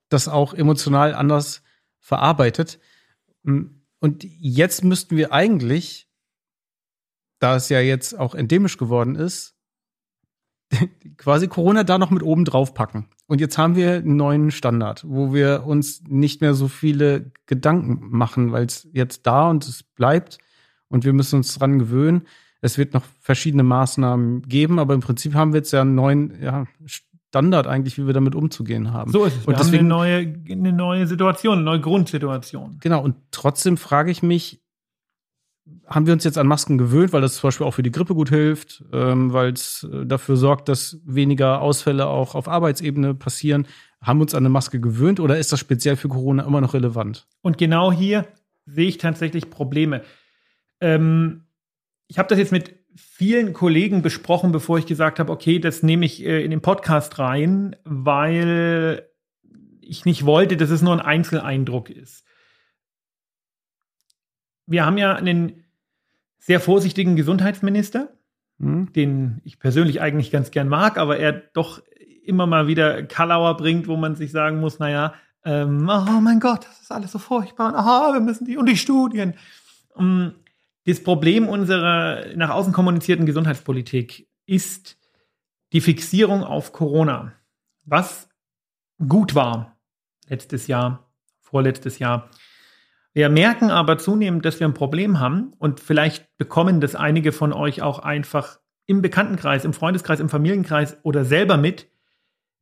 das 0.09 0.27
auch 0.27 0.53
emotional 0.53 1.13
anders 1.13 1.61
verarbeitet. 1.99 2.79
Und 3.43 4.23
jetzt 4.23 4.83
müssten 4.83 5.15
wir 5.15 5.31
eigentlich, 5.31 6.09
da 7.39 7.55
es 7.55 7.69
ja 7.69 7.79
jetzt 7.79 8.17
auch 8.17 8.35
endemisch 8.35 8.77
geworden 8.77 9.15
ist, 9.15 9.55
quasi 11.17 11.47
Corona 11.47 11.83
da 11.83 11.97
noch 11.97 12.11
mit 12.11 12.23
oben 12.23 12.45
drauf 12.45 12.73
packen. 12.73 13.07
Und 13.27 13.41
jetzt 13.41 13.57
haben 13.57 13.75
wir 13.75 13.95
einen 13.95 14.15
neuen 14.15 14.51
Standard, 14.51 15.05
wo 15.07 15.33
wir 15.33 15.63
uns 15.65 16.03
nicht 16.07 16.41
mehr 16.41 16.53
so 16.53 16.67
viele 16.67 17.31
Gedanken 17.45 17.99
machen, 18.09 18.51
weil 18.51 18.65
es 18.65 18.87
jetzt 18.93 19.27
da 19.27 19.49
und 19.49 19.67
es 19.67 19.83
bleibt 19.83 20.39
und 20.87 21.05
wir 21.05 21.13
müssen 21.13 21.37
uns 21.37 21.57
dran 21.57 21.79
gewöhnen. 21.79 22.23
Es 22.61 22.77
wird 22.77 22.93
noch 22.93 23.03
verschiedene 23.19 23.63
Maßnahmen 23.63 24.41
geben, 24.43 24.79
aber 24.79 24.93
im 24.93 24.99
Prinzip 24.99 25.33
haben 25.33 25.53
wir 25.53 25.59
jetzt 25.59 25.71
ja 25.71 25.81
einen 25.81 25.95
neuen 25.95 26.41
ja, 26.41 26.65
Standard 27.29 27.67
eigentlich, 27.67 27.97
wie 27.97 28.05
wir 28.05 28.13
damit 28.13 28.35
umzugehen 28.35 28.91
haben. 28.91 29.11
So 29.11 29.25
ist 29.25 29.37
es. 29.37 29.41
Wir 29.43 29.49
und 29.49 29.59
deswegen, 29.59 29.85
eine 29.85 29.89
neue, 29.89 30.35
eine 30.51 30.73
neue 30.73 31.07
Situation, 31.07 31.59
eine 31.59 31.63
neue 31.63 31.81
Grundsituation. 31.81 32.77
Genau. 32.81 33.01
Und 33.01 33.15
trotzdem 33.31 33.77
frage 33.77 34.11
ich 34.11 34.23
mich, 34.23 34.61
haben 35.89 36.05
wir 36.05 36.13
uns 36.13 36.23
jetzt 36.23 36.37
an 36.37 36.47
Masken 36.47 36.77
gewöhnt, 36.77 37.13
weil 37.13 37.21
das 37.21 37.35
zum 37.35 37.47
Beispiel 37.47 37.65
auch 37.65 37.73
für 37.73 37.83
die 37.83 37.91
Grippe 37.91 38.13
gut 38.13 38.29
hilft, 38.29 38.83
ähm, 38.93 39.33
weil 39.33 39.53
es 39.53 39.87
äh, 39.91 40.05
dafür 40.05 40.37
sorgt, 40.37 40.69
dass 40.69 40.99
weniger 41.03 41.61
Ausfälle 41.61 42.07
auch 42.07 42.35
auf 42.35 42.47
Arbeitsebene 42.47 43.15
passieren. 43.15 43.67
Haben 44.01 44.19
wir 44.19 44.23
uns 44.23 44.35
an 44.35 44.43
eine 44.43 44.49
Maske 44.49 44.79
gewöhnt 44.79 45.19
oder 45.19 45.37
ist 45.37 45.51
das 45.51 45.59
speziell 45.59 45.95
für 45.95 46.07
Corona 46.07 46.43
immer 46.43 46.61
noch 46.61 46.73
relevant? 46.73 47.27
Und 47.41 47.57
genau 47.57 47.91
hier 47.91 48.27
sehe 48.65 48.87
ich 48.87 48.97
tatsächlich 48.99 49.49
Probleme. 49.49 50.03
Ähm, 50.79 51.45
ich 52.07 52.19
habe 52.19 52.29
das 52.29 52.37
jetzt 52.37 52.51
mit 52.51 52.75
vielen 52.95 53.53
Kollegen 53.53 54.01
besprochen, 54.01 54.51
bevor 54.51 54.77
ich 54.77 54.85
gesagt 54.85 55.19
habe, 55.19 55.31
okay, 55.31 55.59
das 55.59 55.83
nehme 55.83 56.05
ich 56.05 56.23
äh, 56.23 56.43
in 56.43 56.51
den 56.51 56.61
Podcast 56.61 57.17
rein, 57.17 57.75
weil 57.83 59.09
ich 59.81 60.05
nicht 60.05 60.25
wollte, 60.25 60.55
dass 60.55 60.69
es 60.69 60.83
nur 60.83 60.93
ein 60.93 61.01
Einzeleindruck 61.01 61.89
ist 61.89 62.25
wir 64.69 64.85
haben 64.85 64.97
ja 64.97 65.15
einen 65.15 65.63
sehr 66.37 66.59
vorsichtigen 66.59 67.15
Gesundheitsminister, 67.15 68.09
mhm. 68.57 68.93
den 68.93 69.41
ich 69.43 69.59
persönlich 69.59 69.99
eigentlich 70.01 70.31
ganz 70.31 70.51
gern 70.51 70.69
mag, 70.69 70.97
aber 70.97 71.17
er 71.17 71.33
doch 71.33 71.81
immer 72.23 72.45
mal 72.45 72.67
wieder 72.67 73.03
Kalauer 73.03 73.57
bringt, 73.57 73.87
wo 73.87 73.97
man 73.97 74.15
sich 74.15 74.31
sagen 74.31 74.59
muss, 74.59 74.79
naja, 74.79 75.13
ähm, 75.43 75.89
oh 75.89 76.21
mein 76.21 76.39
Gott, 76.39 76.65
das 76.65 76.81
ist 76.81 76.91
alles 76.91 77.11
so 77.11 77.19
furchtbar, 77.19 77.73
aha, 77.75 78.13
wir 78.13 78.19
müssen 78.21 78.45
die 78.45 78.57
und 78.57 78.67
die 78.67 78.77
Studien. 78.77 79.33
Um, 79.93 80.33
das 80.85 81.03
Problem 81.03 81.47
unserer 81.47 82.35
nach 82.35 82.51
außen 82.51 82.73
kommunizierten 82.73 83.25
Gesundheitspolitik 83.25 84.27
ist 84.45 84.97
die 85.73 85.81
Fixierung 85.81 86.43
auf 86.43 86.71
Corona, 86.71 87.33
was 87.83 88.29
gut 89.07 89.35
war 89.35 89.77
letztes 90.27 90.67
Jahr, 90.67 91.09
vorletztes 91.39 91.99
Jahr. 91.99 92.29
Wir 93.13 93.29
merken 93.29 93.71
aber 93.71 93.97
zunehmend, 93.97 94.45
dass 94.45 94.59
wir 94.59 94.67
ein 94.67 94.73
Problem 94.73 95.19
haben 95.19 95.53
und 95.57 95.79
vielleicht 95.79 96.37
bekommen 96.37 96.79
das 96.79 96.95
einige 96.95 97.31
von 97.31 97.53
euch 97.53 97.81
auch 97.81 97.99
einfach 97.99 98.59
im 98.85 99.01
Bekanntenkreis, 99.01 99.65
im 99.65 99.73
Freundeskreis, 99.73 100.19
im 100.19 100.29
Familienkreis 100.29 100.97
oder 101.03 101.25
selber 101.25 101.57
mit. 101.57 101.87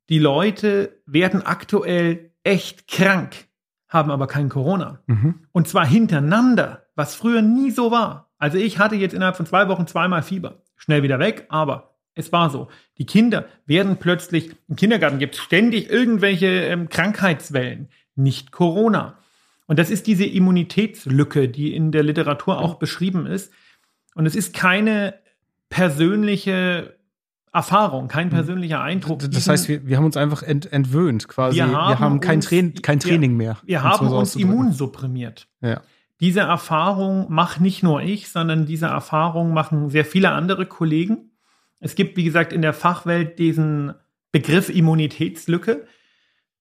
Die 0.10 0.20
Leute 0.20 1.02
werden 1.06 1.46
aktuell 1.46 2.32
echt 2.44 2.88
krank, 2.88 3.48
haben 3.90 4.10
aber 4.10 4.28
kein 4.28 4.50
Corona. 4.50 5.02
Mhm. 5.08 5.48
Und 5.52 5.68
zwar 5.68 5.86
hintereinander, 5.86 6.86
was 6.96 7.16
früher 7.16 7.42
nie 7.42 7.72
so 7.72 7.92
war. 7.92 8.32
Also 8.38 8.58
ich 8.58 8.80
hatte 8.80 8.96
jetzt 8.96 9.14
innerhalb 9.14 9.36
von 9.36 9.46
zwei 9.46 9.68
Wochen 9.68 9.88
zweimal 9.88 10.24
Fieber. 10.24 10.64
Schnell 10.76 11.04
wieder 11.04 11.20
weg, 11.20 11.46
aber 11.50 11.96
es 12.14 12.32
war 12.32 12.50
so. 12.50 12.68
Die 12.98 13.06
Kinder 13.06 13.46
werden 13.66 13.98
plötzlich, 13.98 14.56
im 14.68 14.76
Kindergarten 14.76 15.20
gibt 15.20 15.36
es 15.36 15.42
ständig 15.42 15.90
irgendwelche 15.90 16.48
ähm, 16.48 16.90
Krankheitswellen, 16.90 17.90
nicht 18.16 18.52
Corona. 18.52 19.18
Und 19.68 19.78
das 19.80 19.90
ist 19.90 20.08
diese 20.08 20.26
Immunitätslücke, 20.26 21.50
die 21.50 21.76
in 21.76 21.92
der 21.92 22.04
Literatur 22.04 22.60
auch 22.60 22.76
beschrieben 22.76 23.28
ist. 23.28 23.52
Und 24.16 24.26
es 24.26 24.36
ist 24.36 24.54
keine 24.54 25.14
persönliche 25.70 26.98
Erfahrung, 27.54 28.08
kein 28.08 28.28
mhm. 28.28 28.32
persönlicher 28.32 28.82
Eindruck. 28.82 29.20
Das 29.20 29.48
heißt, 29.48 29.68
wir, 29.68 29.86
wir 29.86 29.98
haben 29.98 30.06
uns 30.06 30.18
einfach 30.18 30.44
ent, 30.44 30.72
entwöhnt 30.72 31.28
quasi. 31.28 31.58
Wir 31.58 31.68
haben, 31.68 31.90
wir 31.90 32.00
haben 32.00 32.20
kein, 32.20 32.38
uns, 32.38 32.46
Train, 32.46 32.74
kein 32.82 33.00
Training 33.00 33.32
wir, 33.32 33.38
mehr. 33.38 33.58
Wir 33.64 33.84
haben 33.84 34.08
uns 34.08 34.36
immunsupprimiert. 34.36 35.48
Ja. 35.62 35.82
Diese 36.20 36.42
Erfahrung 36.42 37.28
mache 37.30 37.62
nicht 37.62 37.84
nur 37.84 38.02
ich, 38.02 38.30
sondern 38.30 38.66
diese 38.66 38.88
Erfahrung 38.88 39.54
machen 39.54 39.90
sehr 39.90 40.06
viele 40.06 40.32
andere 40.32 40.66
Kollegen. 40.66 41.32
Es 41.80 41.96
gibt, 41.96 42.18
wie 42.18 42.24
gesagt, 42.24 42.54
in 42.54 42.62
der 42.62 42.74
Fachwelt 42.74 43.38
diesen 43.38 43.94
Begriff 44.32 44.70
Immunitätslücke. 44.70 45.86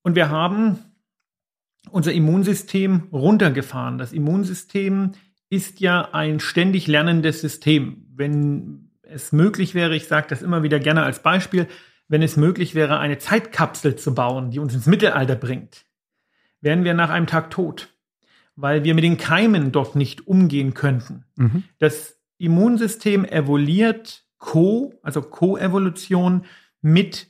Und 0.02 0.14
wir 0.14 0.30
haben 0.30 0.78
unser 1.90 2.12
Immunsystem 2.12 3.08
runtergefahren. 3.12 3.98
Das 3.98 4.12
Immunsystem 4.12 5.12
ist 5.48 5.80
ja 5.80 6.12
ein 6.12 6.40
ständig 6.40 6.86
lernendes 6.86 7.40
System. 7.40 8.06
Wenn 8.14 8.90
es 9.02 9.32
möglich 9.32 9.74
wäre, 9.74 9.94
ich 9.94 10.08
sage 10.08 10.26
das 10.28 10.42
immer 10.42 10.62
wieder 10.62 10.80
gerne 10.80 11.02
als 11.02 11.22
Beispiel, 11.22 11.68
wenn 12.08 12.22
es 12.22 12.36
möglich 12.36 12.74
wäre, 12.74 12.98
eine 12.98 13.18
Zeitkapsel 13.18 13.96
zu 13.96 14.14
bauen, 14.14 14.50
die 14.50 14.58
uns 14.58 14.74
ins 14.74 14.86
Mittelalter 14.86 15.36
bringt, 15.36 15.84
wären 16.60 16.84
wir 16.84 16.94
nach 16.94 17.10
einem 17.10 17.26
Tag 17.26 17.50
tot, 17.50 17.88
weil 18.54 18.84
wir 18.84 18.94
mit 18.94 19.04
den 19.04 19.16
Keimen 19.18 19.72
dort 19.72 19.96
nicht 19.96 20.26
umgehen 20.26 20.74
könnten. 20.74 21.24
Mhm. 21.36 21.64
Das 21.78 22.18
Immunsystem 22.38 23.24
evoluiert 23.24 24.24
Co, 24.38 24.94
also 25.02 25.22
Co-Evolution 25.22 26.44
mit 26.80 27.28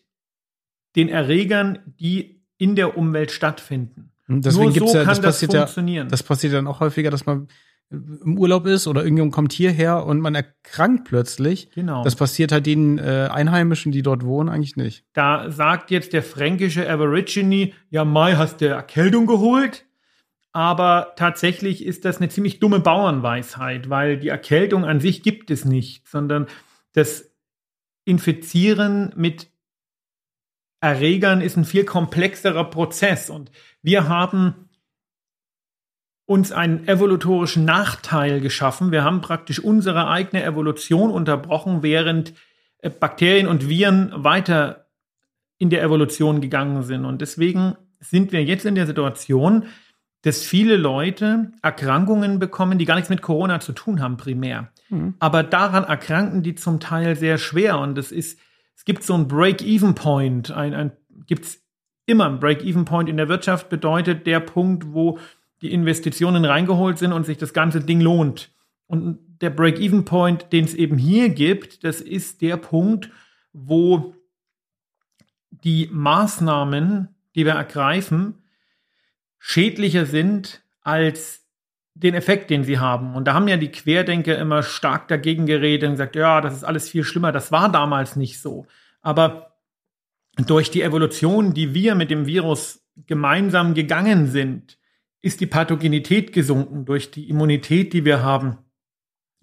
den 0.96 1.08
Erregern, 1.08 1.78
die 2.00 2.42
in 2.58 2.74
der 2.74 2.96
Umwelt 2.96 3.30
stattfinden. 3.30 4.12
Deswegen 4.28 4.72
Nur 4.72 4.88
so 4.88 4.96
ja, 4.98 5.04
das, 5.04 5.20
das 5.20 5.20
passiert 5.20 5.52
funktionieren. 5.52 6.06
Ja, 6.06 6.10
das 6.10 6.22
passiert 6.22 6.52
dann 6.54 6.66
auch 6.66 6.80
häufiger, 6.80 7.10
dass 7.10 7.26
man 7.26 7.48
im 7.90 8.36
Urlaub 8.36 8.66
ist 8.66 8.88
oder 8.88 9.02
irgendjemand 9.02 9.32
kommt 9.32 9.52
hierher 9.52 10.04
und 10.04 10.20
man 10.20 10.34
erkrankt 10.34 11.04
plötzlich. 11.04 11.70
Genau. 11.70 12.02
Das 12.02 12.16
passiert 12.16 12.50
halt 12.50 12.66
den 12.66 12.98
äh, 12.98 13.28
Einheimischen, 13.30 13.92
die 13.92 14.02
dort 14.02 14.24
wohnen, 14.24 14.48
eigentlich 14.48 14.76
nicht. 14.76 15.04
Da 15.12 15.50
sagt 15.50 15.92
jetzt 15.92 16.12
der 16.12 16.24
fränkische 16.24 16.90
Aborigine, 16.90 17.70
ja, 17.90 18.04
Mai 18.04 18.34
hast 18.34 18.60
du 18.60 18.68
Erkältung 18.68 19.26
geholt. 19.26 19.84
Aber 20.52 21.12
tatsächlich 21.16 21.84
ist 21.84 22.06
das 22.06 22.16
eine 22.16 22.30
ziemlich 22.30 22.60
dumme 22.60 22.80
Bauernweisheit, 22.80 23.90
weil 23.90 24.18
die 24.18 24.28
Erkältung 24.28 24.86
an 24.86 25.00
sich 25.00 25.22
gibt 25.22 25.50
es 25.50 25.66
nicht, 25.66 26.08
sondern 26.08 26.46
das 26.94 27.30
Infizieren 28.06 29.12
mit 29.16 29.50
Erregern 30.86 31.40
ist 31.40 31.56
ein 31.56 31.64
viel 31.64 31.84
komplexerer 31.84 32.62
Prozess. 32.70 33.28
Und 33.28 33.50
wir 33.82 34.08
haben 34.08 34.68
uns 36.26 36.52
einen 36.52 36.86
evolutorischen 36.86 37.64
Nachteil 37.64 38.40
geschaffen. 38.40 38.92
Wir 38.92 39.02
haben 39.02 39.20
praktisch 39.20 39.58
unsere 39.58 40.06
eigene 40.08 40.44
Evolution 40.44 41.10
unterbrochen, 41.10 41.82
während 41.82 42.34
äh, 42.78 42.90
Bakterien 42.90 43.48
und 43.48 43.68
Viren 43.68 44.12
weiter 44.14 44.86
in 45.58 45.70
der 45.70 45.82
Evolution 45.82 46.40
gegangen 46.40 46.84
sind. 46.84 47.04
Und 47.04 47.20
deswegen 47.20 47.76
sind 47.98 48.30
wir 48.30 48.44
jetzt 48.44 48.64
in 48.64 48.76
der 48.76 48.86
Situation, 48.86 49.64
dass 50.22 50.44
viele 50.44 50.76
Leute 50.76 51.50
Erkrankungen 51.62 52.38
bekommen, 52.38 52.78
die 52.78 52.84
gar 52.84 52.94
nichts 52.94 53.10
mit 53.10 53.22
Corona 53.22 53.58
zu 53.58 53.72
tun 53.72 54.00
haben, 54.00 54.16
primär. 54.16 54.70
Mhm. 54.88 55.14
Aber 55.18 55.42
daran 55.42 55.82
erkranken 55.82 56.44
die 56.44 56.54
zum 56.54 56.78
Teil 56.78 57.16
sehr 57.16 57.38
schwer. 57.38 57.80
Und 57.80 57.98
es 57.98 58.12
ist, 58.12 58.38
es 58.76 58.84
gibt 58.84 59.02
so 59.02 59.14
einen 59.14 59.26
Break-Even-Point. 59.26 60.50
Ein, 60.50 60.74
ein, 60.74 60.92
gibt 61.26 61.44
es 61.46 61.62
immer 62.04 62.26
einen 62.26 62.38
Break-Even-Point 62.38 63.08
in 63.08 63.16
der 63.16 63.28
Wirtschaft 63.28 63.68
bedeutet 63.68 64.26
der 64.26 64.40
Punkt, 64.40 64.92
wo 64.92 65.18
die 65.62 65.72
Investitionen 65.72 66.44
reingeholt 66.44 66.98
sind 66.98 67.12
und 67.12 67.24
sich 67.24 67.38
das 67.38 67.54
ganze 67.54 67.80
Ding 67.80 68.00
lohnt. 68.00 68.50
Und 68.86 69.18
der 69.40 69.50
Break-Even-Point, 69.50 70.52
den 70.52 70.64
es 70.64 70.74
eben 70.74 70.98
hier 70.98 71.30
gibt, 71.30 71.84
das 71.84 72.00
ist 72.00 72.42
der 72.42 72.58
Punkt, 72.58 73.10
wo 73.52 74.14
die 75.50 75.88
Maßnahmen, 75.90 77.08
die 77.34 77.46
wir 77.46 77.54
ergreifen, 77.54 78.42
schädlicher 79.38 80.06
sind 80.06 80.62
als 80.82 81.45
den 81.98 82.14
Effekt, 82.14 82.50
den 82.50 82.62
sie 82.62 82.78
haben. 82.78 83.14
Und 83.14 83.26
da 83.26 83.34
haben 83.34 83.48
ja 83.48 83.56
die 83.56 83.70
Querdenker 83.70 84.38
immer 84.38 84.62
stark 84.62 85.08
dagegen 85.08 85.46
geredet 85.46 85.88
und 85.88 85.94
gesagt, 85.94 86.14
ja, 86.14 86.40
das 86.40 86.54
ist 86.54 86.64
alles 86.64 86.88
viel 86.90 87.04
schlimmer. 87.04 87.32
Das 87.32 87.52
war 87.52 87.72
damals 87.72 88.16
nicht 88.16 88.40
so. 88.40 88.66
Aber 89.00 89.56
durch 90.36 90.70
die 90.70 90.82
Evolution, 90.82 91.54
die 91.54 91.72
wir 91.72 91.94
mit 91.94 92.10
dem 92.10 92.26
Virus 92.26 92.84
gemeinsam 93.06 93.72
gegangen 93.72 94.26
sind, 94.26 94.78
ist 95.22 95.40
die 95.40 95.46
Pathogenität 95.46 96.32
gesunken 96.32 96.84
durch 96.84 97.10
die 97.10 97.30
Immunität, 97.30 97.94
die 97.94 98.04
wir 98.04 98.22
haben, 98.22 98.58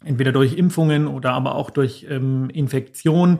entweder 0.03 0.31
durch 0.31 0.55
Impfungen 0.55 1.07
oder 1.07 1.33
aber 1.33 1.55
auch 1.55 1.71
durch 1.71 2.05
ähm, 2.09 2.49
Infektion, 2.51 3.39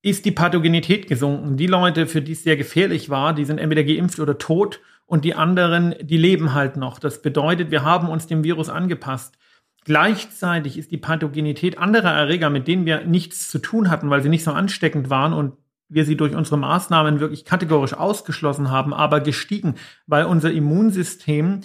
ist 0.00 0.24
die 0.24 0.32
Pathogenität 0.32 1.08
gesunken. 1.08 1.56
Die 1.56 1.66
Leute, 1.66 2.06
für 2.06 2.22
die 2.22 2.32
es 2.32 2.42
sehr 2.42 2.56
gefährlich 2.56 3.10
war, 3.10 3.34
die 3.34 3.44
sind 3.44 3.58
entweder 3.58 3.84
geimpft 3.84 4.18
oder 4.18 4.38
tot 4.38 4.80
und 5.06 5.24
die 5.24 5.34
anderen, 5.34 5.94
die 6.00 6.16
leben 6.16 6.54
halt 6.54 6.76
noch. 6.76 6.98
Das 6.98 7.22
bedeutet, 7.22 7.70
wir 7.70 7.82
haben 7.82 8.08
uns 8.08 8.26
dem 8.26 8.44
Virus 8.44 8.68
angepasst. 8.68 9.36
Gleichzeitig 9.84 10.78
ist 10.78 10.90
die 10.92 10.98
Pathogenität 10.98 11.78
anderer 11.78 12.12
Erreger, 12.12 12.48
mit 12.48 12.66
denen 12.66 12.86
wir 12.86 13.04
nichts 13.04 13.50
zu 13.50 13.58
tun 13.58 13.90
hatten, 13.90 14.08
weil 14.08 14.22
sie 14.22 14.30
nicht 14.30 14.44
so 14.44 14.52
ansteckend 14.52 15.10
waren 15.10 15.34
und 15.34 15.54
wir 15.88 16.06
sie 16.06 16.16
durch 16.16 16.34
unsere 16.34 16.56
Maßnahmen 16.56 17.20
wirklich 17.20 17.44
kategorisch 17.44 17.92
ausgeschlossen 17.92 18.70
haben, 18.70 18.94
aber 18.94 19.20
gestiegen, 19.20 19.74
weil 20.06 20.24
unser 20.24 20.50
Immunsystem 20.50 21.60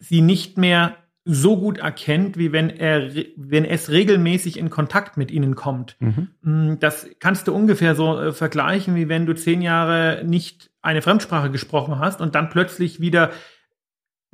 sie 0.00 0.20
nicht 0.20 0.58
mehr 0.58 0.96
so 1.24 1.56
gut 1.56 1.78
erkennt, 1.78 2.36
wie 2.36 2.50
wenn 2.50 2.68
er, 2.68 3.14
wenn 3.36 3.64
es 3.64 3.90
regelmäßig 3.90 4.58
in 4.58 4.70
Kontakt 4.70 5.16
mit 5.16 5.30
ihnen 5.30 5.54
kommt. 5.54 5.96
Mhm. 6.00 6.28
Mm, 6.42 6.78
das 6.80 7.08
kannst 7.20 7.46
du 7.46 7.54
ungefähr 7.54 7.94
so 7.94 8.18
äh, 8.20 8.32
vergleichen, 8.32 8.96
wie 8.96 9.08
wenn 9.08 9.26
du 9.26 9.34
zehn 9.34 9.62
Jahre 9.62 10.24
nicht 10.26 10.71
eine 10.82 11.02
Fremdsprache 11.02 11.50
gesprochen 11.50 11.98
hast 11.98 12.20
und 12.20 12.34
dann 12.34 12.50
plötzlich 12.50 13.00
wieder 13.00 13.30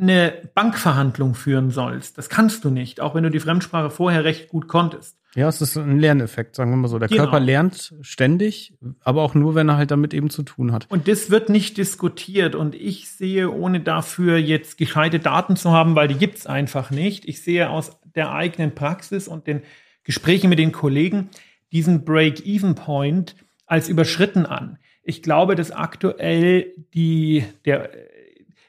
eine 0.00 0.50
Bankverhandlung 0.55 1.35
führen 1.35 1.71
sollst. 1.71 2.19
Das 2.19 2.28
kannst 2.28 2.64
du 2.64 2.71
nicht, 2.71 3.00
auch 3.00 3.14
wenn 3.14 3.25
du 3.25 3.31
die 3.31 3.40
Fremdsprache 3.40 3.90
vorher 3.90 4.25
recht 4.25 4.49
gut 4.49 4.69
konntest. 4.69 5.19
Ja, 5.35 5.49
es 5.49 5.61
ist 5.61 5.76
ein 5.76 5.99
Lerneffekt, 5.99 6.57
sagen 6.57 6.71
wir 6.71 6.76
mal 6.76 6.88
so. 6.88 6.99
Der 6.99 7.09
genau. 7.09 7.25
Körper 7.25 7.40
lernt 7.40 7.95
ständig, 8.00 8.78
aber 9.00 9.23
auch 9.23 9.35
nur, 9.35 9.55
wenn 9.55 9.69
er 9.69 9.76
halt 9.76 9.90
damit 9.90 10.14
eben 10.14 10.31
zu 10.31 10.43
tun 10.43 10.73
hat. 10.73 10.87
Und 10.88 11.07
das 11.07 11.31
wird 11.31 11.50
nicht 11.50 11.76
diskutiert. 11.76 12.55
Und 12.55 12.75
ich 12.75 13.11
sehe, 13.11 13.50
ohne 13.50 13.81
dafür 13.81 14.38
jetzt 14.38 14.78
gescheite 14.78 15.19
Daten 15.19 15.57
zu 15.57 15.71
haben, 15.73 15.97
weil 15.97 16.09
die 16.09 16.17
gibt's 16.17 16.47
einfach 16.47 16.90
nicht, 16.90 17.28
ich 17.28 17.43
sehe 17.43 17.69
aus 17.69 17.99
der 18.14 18.33
eigenen 18.33 18.75
Praxis 18.75 19.28
und 19.28 19.47
den 19.47 19.62
Gesprächen 20.02 20.49
mit 20.49 20.59
den 20.59 20.73
Kollegen 20.73 21.28
diesen 21.73 22.05
Break-Even-Point 22.05 23.37
als 23.67 23.88
überschritten 23.90 24.47
an. 24.47 24.78
Ich 25.08 25.22
glaube, 25.22 25.54
dass 25.54 25.70
aktuell 25.70 26.74
die, 26.92 27.42
der, 27.64 27.88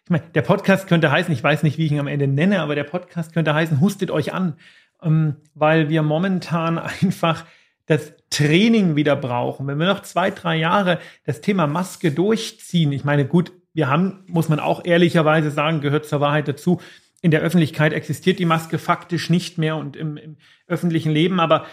ich 0.05 0.10
meine, 0.10 0.24
der 0.34 0.41
Podcast 0.41 0.88
könnte 0.88 1.12
heißen, 1.12 1.34
ich 1.34 1.43
weiß 1.43 1.63
nicht, 1.63 1.77
wie 1.77 1.86
ich 1.86 1.91
ihn 1.91 2.00
am 2.00 2.08
Ende 2.08 2.29
nenne, 2.29 2.62
aber 2.62 2.75
der 2.75 2.86
Podcast 2.86 3.34
könnte 3.34 3.53
heißen, 3.53 3.81
hustet 3.81 4.10
euch 4.10 4.31
an. 4.31 4.53
Ähm, 5.03 5.36
weil 5.53 5.89
wir 5.89 6.01
momentan 6.01 6.77
einfach 7.01 7.43
das 7.88 8.13
Training 8.29 8.96
wieder 8.96 9.17
brauchen. 9.17 9.67
Wenn 9.67 9.79
wir 9.79 9.88
noch 9.88 10.03
zwei, 10.03 10.31
drei 10.31 10.55
Jahre 10.55 11.00
das 11.25 11.41
Thema 11.41 11.67
Maske 11.67 12.13
durchziehen, 12.13 12.93
ich 12.93 13.03
meine, 13.03 13.25
gut, 13.25 13.51
wir 13.74 13.89
haben, 13.89 14.24
muss 14.27 14.48
man 14.48 14.62
auch 14.62 14.86
ehrlicherweise 14.86 15.51
sagen, 15.51 15.81
gehört 15.81 16.05
zur 16.05 16.22
Wahrheit 16.22 16.48
dazu, 16.48 16.79
in 17.22 17.31
der 17.31 17.41
Öffentlichkeit 17.41 17.91
existiert 17.91 18.39
die 18.39 18.46
Maske 18.46 18.77
faktisch 18.77 19.29
nicht 19.29 19.58
mehr 19.58 19.75
und 19.75 19.98
im, 19.98 20.15
im 20.15 20.38
öffentlichen 20.67 21.12
Leben, 21.12 21.41
aber 21.41 21.65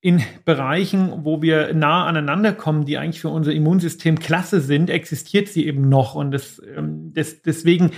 in 0.00 0.22
Bereichen, 0.44 1.24
wo 1.24 1.42
wir 1.42 1.74
nah 1.74 2.06
aneinander 2.06 2.52
kommen, 2.52 2.86
die 2.86 2.96
eigentlich 2.96 3.20
für 3.20 3.28
unser 3.28 3.52
Immunsystem 3.52 4.18
klasse 4.18 4.60
sind, 4.60 4.88
existiert 4.88 5.48
sie 5.48 5.66
eben 5.66 5.88
noch. 5.88 6.14
Und 6.14 6.30
das, 6.30 6.60
ähm, 6.74 7.12
das, 7.12 7.42
deswegen 7.42 7.90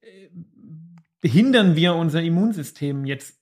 äh, 0.00 0.28
behindern 1.20 1.76
wir 1.76 1.94
unser 1.94 2.22
Immunsystem. 2.22 3.04
Jetzt 3.04 3.38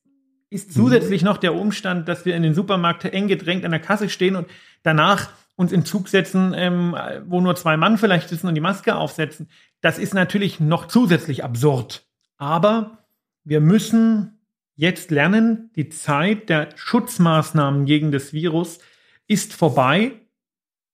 ist 0.50 0.72
zusätzlich 0.72 1.22
noch 1.22 1.37
der 1.37 1.54
Umstand, 1.54 2.08
dass 2.08 2.25
wir 2.25 2.34
in 2.34 2.42
den 2.42 2.54
Supermarkt 2.54 3.04
eng 3.04 3.28
gedrängt 3.28 3.64
an 3.64 3.70
der 3.70 3.80
Kasse 3.80 4.08
stehen 4.08 4.34
und 4.34 4.48
danach 4.82 5.30
uns 5.54 5.72
in 5.72 5.84
Zug 5.84 6.08
setzen, 6.08 6.54
ähm, 6.56 6.96
wo 7.26 7.40
nur 7.40 7.54
zwei 7.54 7.76
Mann 7.76 7.98
vielleicht 7.98 8.28
sitzen 8.28 8.48
und 8.48 8.54
die 8.54 8.60
Maske 8.60 8.96
aufsetzen. 8.96 9.48
Das 9.80 9.98
ist 9.98 10.14
natürlich 10.14 10.58
noch 10.58 10.87
zusätzlich 10.87 11.44
absurd. 11.44 12.06
Aber 12.37 13.04
wir 13.44 13.60
müssen 13.60 14.38
jetzt 14.78 15.11
lernen, 15.11 15.70
die 15.75 15.88
Zeit 15.88 16.49
der 16.49 16.68
Schutzmaßnahmen 16.76 17.85
gegen 17.85 18.12
das 18.12 18.32
Virus 18.32 18.78
ist 19.26 19.52
vorbei. 19.52 20.12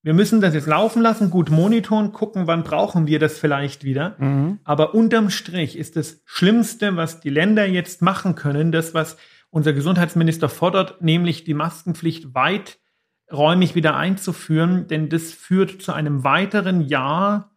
Wir 0.02 0.14
müssen 0.14 0.40
das 0.40 0.54
jetzt 0.54 0.66
laufen 0.66 1.02
lassen, 1.02 1.28
gut 1.28 1.50
monitoren, 1.50 2.12
gucken, 2.12 2.46
wann 2.46 2.64
brauchen 2.64 3.06
wir 3.06 3.18
das 3.18 3.38
vielleicht 3.38 3.84
wieder. 3.84 4.16
Mhm. 4.18 4.58
Aber 4.64 4.94
unterm 4.94 5.28
Strich 5.28 5.76
ist 5.76 5.96
das 5.96 6.22
Schlimmste, 6.24 6.96
was 6.96 7.20
die 7.20 7.28
Länder 7.28 7.66
jetzt 7.66 8.00
machen 8.00 8.34
können, 8.34 8.72
das, 8.72 8.94
was 8.94 9.18
unser 9.50 9.74
Gesundheitsminister 9.74 10.48
fordert, 10.48 11.02
nämlich 11.02 11.44
die 11.44 11.54
Maskenpflicht 11.54 12.34
weiträumig 12.34 13.74
wieder 13.74 13.96
einzuführen, 13.96 14.88
denn 14.88 15.10
das 15.10 15.32
führt 15.32 15.82
zu 15.82 15.92
einem 15.92 16.24
weiteren 16.24 16.80
Jahr, 16.80 17.50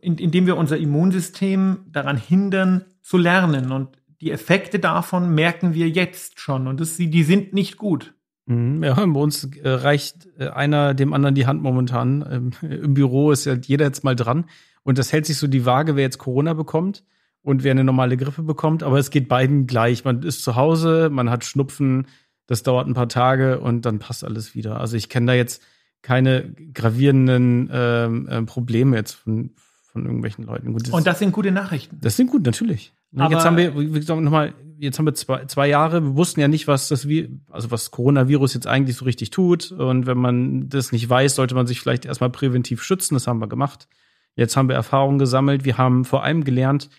in, 0.00 0.16
in 0.16 0.30
dem 0.30 0.46
wir 0.46 0.56
unser 0.56 0.76
Immunsystem 0.76 1.86
daran 1.90 2.16
hindern, 2.16 2.84
zu 3.02 3.18
lernen. 3.18 3.72
Und 3.72 3.98
die 4.20 4.30
Effekte 4.30 4.78
davon 4.78 5.34
merken 5.34 5.74
wir 5.74 5.88
jetzt 5.88 6.40
schon 6.40 6.66
und 6.66 6.80
das, 6.80 6.96
die 6.96 7.22
sind 7.22 7.52
nicht 7.52 7.76
gut. 7.76 8.14
Mhm. 8.46 8.82
Ja, 8.82 8.94
bei 8.94 9.20
uns 9.20 9.44
äh, 9.56 9.68
reicht 9.68 10.28
äh, 10.38 10.48
einer 10.48 10.94
dem 10.94 11.12
anderen 11.12 11.34
die 11.34 11.46
Hand 11.46 11.62
momentan. 11.62 12.24
Ähm, 12.62 12.68
Im 12.68 12.94
Büro 12.94 13.32
ist 13.32 13.44
ja 13.44 13.54
jeder 13.54 13.86
jetzt 13.86 14.04
mal 14.04 14.16
dran. 14.16 14.46
Und 14.82 14.98
das 14.98 15.12
hält 15.12 15.26
sich 15.26 15.36
so 15.36 15.48
die 15.48 15.66
Waage, 15.66 15.96
wer 15.96 16.04
jetzt 16.04 16.18
Corona 16.18 16.54
bekommt 16.54 17.02
und 17.42 17.64
wer 17.64 17.72
eine 17.72 17.82
normale 17.82 18.16
Grippe 18.16 18.44
bekommt. 18.44 18.84
Aber 18.84 18.98
es 18.98 19.10
geht 19.10 19.28
beiden 19.28 19.66
gleich. 19.66 20.04
Man 20.04 20.22
ist 20.22 20.44
zu 20.44 20.54
Hause, 20.54 21.10
man 21.10 21.28
hat 21.28 21.44
Schnupfen, 21.44 22.06
das 22.46 22.62
dauert 22.62 22.86
ein 22.86 22.94
paar 22.94 23.08
Tage 23.08 23.58
und 23.58 23.84
dann 23.84 23.98
passt 23.98 24.22
alles 24.22 24.54
wieder. 24.54 24.80
Also 24.80 24.96
ich 24.96 25.08
kenne 25.08 25.26
da 25.26 25.32
jetzt 25.34 25.62
keine 26.02 26.54
gravierenden 26.72 27.68
ähm, 27.72 28.28
äh, 28.28 28.42
Probleme 28.42 28.96
jetzt 28.96 29.14
von, 29.14 29.50
von 29.96 30.04
irgendwelchen 30.04 30.44
Leuten. 30.44 30.72
Gut, 30.72 30.86
das, 30.86 30.92
und 30.92 31.06
das 31.06 31.18
sind 31.18 31.32
gute 31.32 31.50
Nachrichten. 31.50 31.98
Das 32.02 32.16
sind 32.16 32.30
gut, 32.30 32.44
natürlich. 32.44 32.92
Aber 33.16 33.32
jetzt 33.32 33.46
haben 33.46 33.56
wir, 33.56 33.74
wie 33.78 33.90
gesagt, 33.92 34.20
nochmal, 34.20 34.52
jetzt 34.78 34.98
haben 34.98 35.06
wir 35.06 35.14
zwei, 35.14 35.46
zwei 35.46 35.68
Jahre, 35.68 36.02
wir 36.02 36.16
wussten 36.16 36.40
ja 36.40 36.48
nicht, 36.48 36.68
was 36.68 36.88
das, 36.88 37.08
also 37.50 37.70
was 37.70 37.90
Coronavirus 37.90 38.52
jetzt 38.52 38.66
eigentlich 38.66 38.96
so 38.96 39.06
richtig 39.06 39.30
tut. 39.30 39.72
Und 39.72 40.06
wenn 40.06 40.18
man 40.18 40.68
das 40.68 40.92
nicht 40.92 41.08
weiß, 41.08 41.36
sollte 41.36 41.54
man 41.54 41.66
sich 41.66 41.80
vielleicht 41.80 42.04
erstmal 42.04 42.28
präventiv 42.28 42.82
schützen. 42.82 43.14
Das 43.14 43.26
haben 43.26 43.38
wir 43.40 43.48
gemacht. 43.48 43.88
Jetzt 44.34 44.54
haben 44.54 44.68
wir 44.68 44.76
Erfahrungen 44.76 45.18
gesammelt. 45.18 45.64
Wir 45.64 45.78
haben 45.78 46.04
vor 46.04 46.22
allem 46.22 46.44
gelernt, 46.44 46.90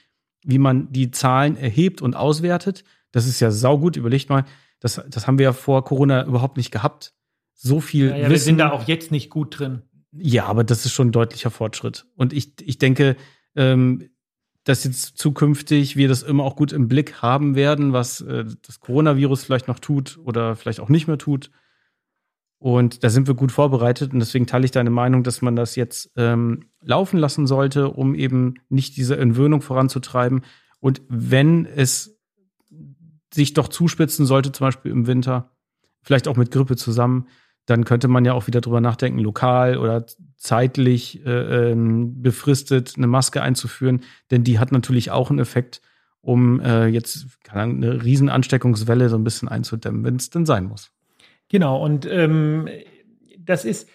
wie 0.44 0.58
man 0.58 0.92
die 0.92 1.12
Zahlen 1.12 1.56
erhebt 1.56 2.02
und 2.02 2.16
auswertet. 2.16 2.84
Das 3.12 3.28
ist 3.28 3.40
ja 3.40 3.52
saugut. 3.52 3.96
Überlegt 3.96 4.30
mal, 4.30 4.46
das, 4.80 5.00
das 5.08 5.28
haben 5.28 5.38
wir 5.38 5.44
ja 5.44 5.54
vor 5.54 5.86
Corona 5.86 6.26
überhaupt 6.26 6.58
nicht 6.58 6.72
gehabt. 6.72 7.14
So 7.54 7.80
viel. 7.80 8.10
Ja, 8.10 8.18
ja, 8.18 8.30
wir 8.32 8.40
sind 8.40 8.58
da 8.58 8.72
auch 8.72 8.88
jetzt 8.88 9.12
nicht 9.12 9.30
gut 9.30 9.60
drin. 9.60 9.84
Ja, 10.20 10.46
aber 10.46 10.64
das 10.64 10.86
ist 10.86 10.94
schon 10.94 11.10
ein 11.10 11.12
deutlicher 11.12 11.52
Fortschritt. 11.52 12.06
Und 12.16 12.34
ich, 12.34 12.54
ich 12.62 12.78
denke, 12.78 13.16
ähm, 13.56 14.10
dass 14.64 14.84
jetzt 14.84 15.18
zukünftig 15.18 15.96
wir 15.96 16.08
das 16.08 16.24
immer 16.24 16.44
auch 16.44 16.56
gut 16.56 16.74
im 16.74 16.88
Blick 16.88 17.22
haben 17.22 17.56
werden, 17.56 17.94
was 17.94 18.22
äh, 18.22 18.46
das 18.66 18.80
Coronavirus 18.80 19.44
vielleicht 19.44 19.68
noch 19.68 19.80
tut 19.80 20.20
oder 20.24 20.56
vielleicht 20.56 20.80
auch 20.80 20.90
nicht 20.90 21.08
mehr 21.08 21.18
tut. 21.18 21.52
Und 22.60 23.04
da 23.04 23.10
sind 23.10 23.28
wir 23.28 23.36
gut 23.36 23.52
vorbereitet 23.52 24.14
und 24.14 24.20
deswegen 24.20 24.48
teile 24.48 24.66
ich 24.66 24.72
deine 24.72 24.90
Meinung, 24.90 25.24
dass 25.24 25.42
man 25.42 25.56
das 25.56 25.76
jetzt 25.76 26.12
ähm, 26.16 26.70
laufen 26.82 27.18
lassen 27.18 27.46
sollte, 27.46 27.90
um 27.90 28.16
eben 28.16 28.56
nicht 28.68 28.98
diese 28.98 29.18
Entwöhnung 29.18 29.62
voranzutreiben. 29.62 30.42
Und 30.80 31.02
wenn 31.08 31.66
es 31.66 32.20
sich 33.34 33.54
doch 33.54 33.68
zuspitzen 33.68 34.26
sollte, 34.26 34.52
zum 34.52 34.68
Beispiel 34.68 34.92
im 34.92 35.06
Winter, 35.06 35.52
vielleicht 36.02 36.28
auch 36.28 36.36
mit 36.36 36.52
Grippe 36.52 36.76
zusammen, 36.76 37.28
dann 37.68 37.84
könnte 37.84 38.08
man 38.08 38.26
ja 38.26 38.34
auch 38.34 38.48
wieder 38.48 38.62
drüber 38.62 38.82
nachdenken, 38.82 39.20
lokal 39.20 39.78
oder 39.78 40.06
zeitlich 40.38 41.24
äh, 41.26 41.72
ähm, 41.72 42.22
befristet 42.22 42.94
eine 42.98 43.08
Maske 43.08 43.42
einzuführen, 43.42 44.02
denn 44.32 44.44
die 44.44 44.58
hat 44.58 44.72
natürlich 44.72 45.12
auch 45.12 45.30
einen 45.30 45.40
Effekt, 45.40 45.82
um 46.22 46.62
äh, 46.62 46.88
jetzt 46.88 47.28
eine 47.50 48.04
riesen 48.04 48.30
Ansteckungswelle 48.30 49.10
so 49.10 49.18
ein 49.18 49.24
bisschen 49.24 49.50
einzudämmen, 49.50 50.06
wenn 50.06 50.16
es 50.16 50.30
denn 50.30 50.46
sein 50.46 50.66
muss. 50.66 50.92
Genau, 51.50 51.84
und 51.84 52.06
ähm, 52.10 52.70
das 53.38 53.66
ist 53.66 53.90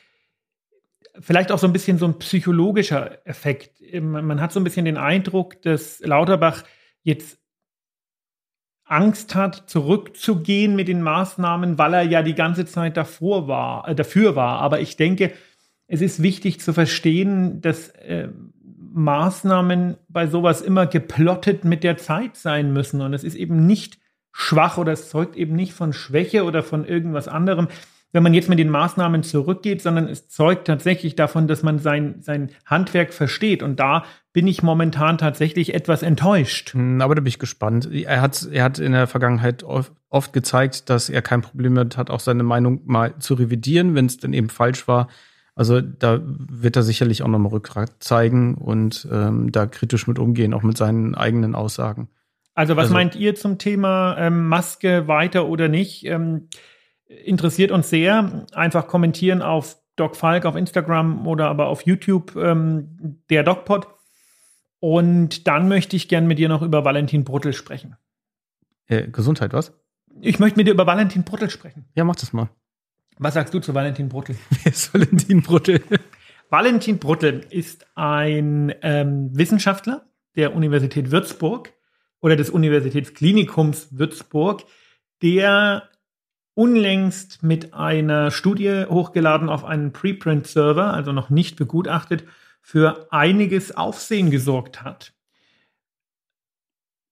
vielleicht 1.18 1.50
auch 1.50 1.58
so 1.58 1.66
ein 1.66 1.72
bisschen 1.72 1.96
so 1.96 2.06
ein 2.06 2.18
psychologischer 2.18 3.26
Effekt. 3.26 3.80
Man 4.00 4.40
hat 4.40 4.52
so 4.52 4.60
ein 4.60 4.64
bisschen 4.64 4.84
den 4.84 4.96
Eindruck, 4.98 5.60
dass 5.62 6.00
Lauterbach 6.00 6.64
jetzt 7.02 7.41
Angst 8.92 9.34
hat, 9.34 9.64
zurückzugehen 9.66 10.76
mit 10.76 10.86
den 10.86 11.02
Maßnahmen, 11.02 11.78
weil 11.78 11.94
er 11.94 12.02
ja 12.02 12.22
die 12.22 12.34
ganze 12.34 12.66
Zeit 12.66 12.96
davor 12.96 13.48
war, 13.48 13.88
äh, 13.88 13.94
dafür 13.94 14.36
war. 14.36 14.60
Aber 14.60 14.80
ich 14.80 14.96
denke, 14.96 15.32
es 15.86 16.00
ist 16.00 16.22
wichtig 16.22 16.60
zu 16.60 16.72
verstehen, 16.72 17.60
dass 17.60 17.88
äh, 17.90 18.28
Maßnahmen 18.94 19.96
bei 20.08 20.26
sowas 20.26 20.60
immer 20.60 20.86
geplottet 20.86 21.64
mit 21.64 21.82
der 21.82 21.96
Zeit 21.96 22.36
sein 22.36 22.72
müssen. 22.72 23.00
Und 23.00 23.14
es 23.14 23.24
ist 23.24 23.34
eben 23.34 23.66
nicht 23.66 23.98
schwach 24.32 24.78
oder 24.78 24.92
es 24.92 25.08
zeugt 25.08 25.36
eben 25.36 25.54
nicht 25.56 25.72
von 25.72 25.92
Schwäche 25.92 26.44
oder 26.44 26.62
von 26.62 26.84
irgendwas 26.84 27.28
anderem 27.28 27.68
wenn 28.12 28.22
man 28.22 28.34
jetzt 28.34 28.48
mit 28.48 28.58
den 28.58 28.68
Maßnahmen 28.68 29.22
zurückgeht, 29.22 29.80
sondern 29.80 30.06
es 30.06 30.28
zeugt 30.28 30.66
tatsächlich 30.66 31.16
davon, 31.16 31.48
dass 31.48 31.62
man 31.62 31.78
sein, 31.78 32.16
sein 32.20 32.50
Handwerk 32.66 33.14
versteht. 33.14 33.62
Und 33.62 33.80
da 33.80 34.04
bin 34.34 34.46
ich 34.46 34.62
momentan 34.62 35.18
tatsächlich 35.18 35.74
etwas 35.74 36.02
enttäuscht. 36.02 36.74
Hm, 36.74 37.00
aber 37.00 37.14
da 37.14 37.22
bin 37.22 37.28
ich 37.28 37.38
gespannt. 37.38 37.88
Er 37.90 38.20
hat, 38.20 38.46
er 38.50 38.64
hat 38.64 38.78
in 38.78 38.92
der 38.92 39.06
Vergangenheit 39.06 39.62
oft, 39.62 39.92
oft 40.10 40.32
gezeigt, 40.32 40.90
dass 40.90 41.08
er 41.08 41.22
kein 41.22 41.40
Problem 41.40 41.74
damit 41.74 41.96
hat, 41.96 42.10
auch 42.10 42.20
seine 42.20 42.42
Meinung 42.42 42.82
mal 42.84 43.18
zu 43.18 43.34
revidieren, 43.34 43.94
wenn 43.94 44.06
es 44.06 44.18
denn 44.18 44.34
eben 44.34 44.50
falsch 44.50 44.86
war. 44.86 45.08
Also 45.54 45.80
da 45.80 46.20
wird 46.22 46.76
er 46.76 46.82
sicherlich 46.82 47.22
auch 47.22 47.28
nochmal 47.28 47.52
Rückgrat 47.52 47.96
zeigen 48.00 48.54
und 48.54 49.06
ähm, 49.10 49.52
da 49.52 49.66
kritisch 49.66 50.06
mit 50.06 50.18
umgehen, 50.18 50.54
auch 50.54 50.62
mit 50.62 50.76
seinen 50.76 51.14
eigenen 51.14 51.54
Aussagen. 51.54 52.08
Also 52.54 52.76
was 52.76 52.84
also, 52.84 52.94
meint 52.94 53.16
ihr 53.16 53.34
zum 53.34 53.58
Thema 53.58 54.16
ähm, 54.18 54.46
Maske 54.48 55.08
weiter 55.08 55.46
oder 55.46 55.68
nicht? 55.68 56.04
Ähm, 56.04 56.48
interessiert 57.24 57.70
uns 57.70 57.90
sehr. 57.90 58.46
Einfach 58.52 58.86
kommentieren 58.86 59.42
auf 59.42 59.76
Doc 59.96 60.16
Falk 60.16 60.46
auf 60.46 60.56
Instagram 60.56 61.26
oder 61.26 61.48
aber 61.48 61.66
auf 61.66 61.82
YouTube, 61.82 62.34
ähm, 62.36 63.20
der 63.30 63.42
DocPod. 63.42 63.86
Und 64.80 65.46
dann 65.46 65.68
möchte 65.68 65.96
ich 65.96 66.08
gern 66.08 66.26
mit 66.26 66.38
dir 66.38 66.48
noch 66.48 66.62
über 66.62 66.84
Valentin 66.84 67.24
Bruttel 67.24 67.52
sprechen. 67.52 67.96
Äh, 68.86 69.08
Gesundheit, 69.08 69.52
was? 69.52 69.72
Ich 70.20 70.38
möchte 70.38 70.58
mit 70.58 70.66
dir 70.66 70.72
über 70.72 70.86
Valentin 70.86 71.24
Bruttel 71.24 71.50
sprechen. 71.50 71.86
Ja, 71.94 72.04
mach 72.04 72.16
das 72.16 72.32
mal. 72.32 72.50
Was 73.18 73.34
sagst 73.34 73.54
du 73.54 73.60
zu 73.60 73.74
Valentin 73.74 74.08
Bruttel? 74.08 74.36
Wer 74.50 74.72
ist 74.72 74.92
Valentin 74.92 75.42
Bruttel? 75.42 75.82
Valentin 76.50 76.98
Bruttel 76.98 77.46
ist 77.50 77.86
ein 77.94 78.74
ähm, 78.82 79.30
Wissenschaftler 79.36 80.06
der 80.36 80.54
Universität 80.54 81.10
Würzburg 81.10 81.72
oder 82.20 82.36
des 82.36 82.50
Universitätsklinikums 82.50 83.96
Würzburg, 83.96 84.64
der 85.22 85.88
unlängst 86.54 87.42
mit 87.42 87.74
einer 87.74 88.30
Studie 88.30 88.84
hochgeladen 88.88 89.48
auf 89.48 89.64
einen 89.64 89.92
Preprint-Server, 89.92 90.92
also 90.92 91.12
noch 91.12 91.30
nicht 91.30 91.56
begutachtet, 91.56 92.24
für 92.60 93.08
einiges 93.10 93.76
Aufsehen 93.76 94.30
gesorgt 94.30 94.82
hat. 94.82 95.12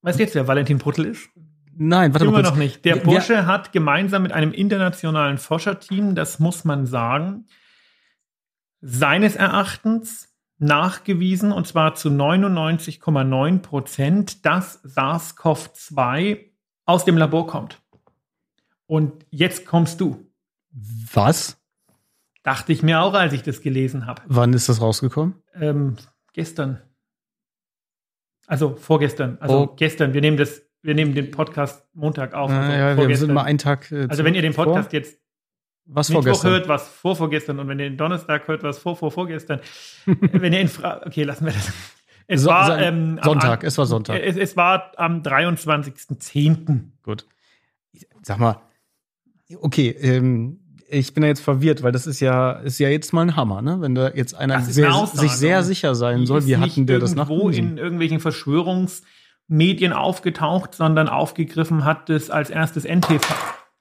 Weißt 0.03 0.19
du 0.19 0.23
jetzt, 0.23 0.35
wer 0.35 0.47
Valentin 0.47 0.79
Bruttel 0.79 1.07
ist? 1.07 1.29
Nein, 1.77 2.13
warte 2.13 2.31
mal. 2.31 2.43
noch 2.43 2.57
nicht. 2.57 2.85
Der 2.85 2.97
Bursche 2.97 3.35
ja. 3.35 3.47
hat 3.47 3.73
gemeinsam 3.73 4.23
mit 4.23 4.33
einem 4.33 4.53
internationalen 4.53 5.39
Forscherteam, 5.39 6.15
das 6.15 6.39
muss 6.39 6.65
man 6.65 6.87
sagen, 6.87 7.47
seines 8.81 9.37
Erachtens 9.37 10.29
nachgewiesen, 10.59 11.53
und 11.53 11.67
zwar 11.67 11.95
zu 11.95 12.11
99,9 12.11 13.61
Prozent, 13.61 14.45
dass 14.45 14.83
SARS-CoV-2 14.85 16.51
aus 16.85 17.05
dem 17.05 17.17
Labor 17.17 17.47
kommt. 17.47 17.80
Und 18.91 19.25
jetzt 19.31 19.67
kommst 19.67 20.01
du. 20.01 20.27
Was? 21.13 21.57
Dachte 22.43 22.73
ich 22.73 22.83
mir 22.83 23.01
auch, 23.01 23.15
als 23.15 23.33
ich 23.33 23.45
das 23.45 23.61
gelesen 23.61 24.05
habe. 24.07 24.21
Wann 24.27 24.53
ist 24.53 24.69
das 24.69 24.81
rausgekommen? 24.81 25.37
Ähm, 25.55 25.95
gestern. 26.33 26.83
Also 28.49 28.75
vorgestern. 28.75 29.39
Also 29.39 29.61
oh. 29.61 29.75
gestern. 29.77 30.13
Wir 30.13 30.21
nehmen 30.21 30.37
das, 30.37 30.63
wir 30.83 30.97
nehmen 30.97 31.15
den 31.15 31.31
Podcast 31.31 31.87
Montag 31.95 32.35
auf. 32.35 32.51
Also 32.51 32.73
ja, 32.73 33.09
wir 33.09 33.17
sind 33.17 33.33
mal 33.33 33.45
einen 33.45 33.59
Tag. 33.59 33.93
Äh, 33.93 34.09
also 34.11 34.25
wenn 34.25 34.35
ihr 34.35 34.43
den 34.43 34.55
Podcast 34.55 34.91
vor? 34.91 34.99
jetzt 34.99 35.21
was 35.85 36.09
Mittwoch 36.09 36.25
vorgestern? 36.25 36.51
hört, 36.51 36.69
was 36.69 36.89
vor 36.89 37.15
vorgestern 37.15 37.61
und 37.61 37.69
wenn 37.69 37.79
ihr 37.79 37.91
den 37.91 37.97
Donnerstag 37.97 38.49
hört, 38.49 38.65
was 38.65 38.81
vor 38.81 38.97
vor 38.97 39.13
vorgestern. 39.13 39.61
wenn 40.05 40.53
ihr 40.53 40.61
in 40.63 40.69
Fra 40.69 41.07
okay, 41.07 41.23
lassen 41.23 41.45
wir 41.45 41.53
das. 41.53 41.73
Es 42.27 42.43
so, 42.43 42.51
war 42.51 42.77
ähm, 42.81 43.21
Sonntag. 43.23 43.63
Am, 43.63 43.69
es 43.69 43.79
war 43.79 43.87
Sonntag. 43.87 44.21
Es, 44.21 44.37
es 44.37 44.57
war 44.57 44.91
am 44.97 45.23
23.10. 45.23 46.87
Gut. 47.05 47.25
Sag 48.23 48.39
mal, 48.39 48.61
okay, 49.61 49.91
ähm, 49.91 50.61
ich 50.89 51.15
bin 51.15 51.23
ja 51.23 51.29
jetzt 51.29 51.41
verwirrt, 51.41 51.83
weil 51.83 51.93
das 51.93 52.07
ist 52.07 52.21
ja, 52.21 52.53
ist 52.53 52.79
ja 52.79 52.89
jetzt 52.89 53.13
mal 53.13 53.23
ein 53.23 53.37
Hammer, 53.37 53.63
ne? 53.63 53.81
Wenn 53.81 53.95
da 53.95 54.11
jetzt 54.11 54.35
einer 54.35 54.61
sehr, 54.61 55.07
sich 55.07 55.33
sehr 55.33 55.63
sicher 55.63 55.95
sein 55.95 56.27
soll, 56.27 56.47
wie 56.47 56.57
hatten 56.57 56.87
der 56.87 56.99
das 56.99 57.15
nach 57.15 57.31
in 57.31 57.79
irgendwelchen 57.79 58.21
Verschwörungsmedien 58.21 59.93
aufgetaucht, 59.93 60.75
sondern 60.75 61.09
aufgegriffen 61.09 61.85
hat 61.85 62.11
es 62.11 62.31
als 62.31 62.51
erstes 62.51 62.85
NTV. 62.85 63.25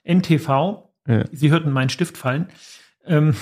NTV. 0.04 0.50
Ja. 1.08 1.24
Sie 1.32 1.50
hörten 1.50 1.72
meinen 1.72 1.90
Stift 1.90 2.18
fallen. 2.18 2.50
Ähm, 3.06 3.34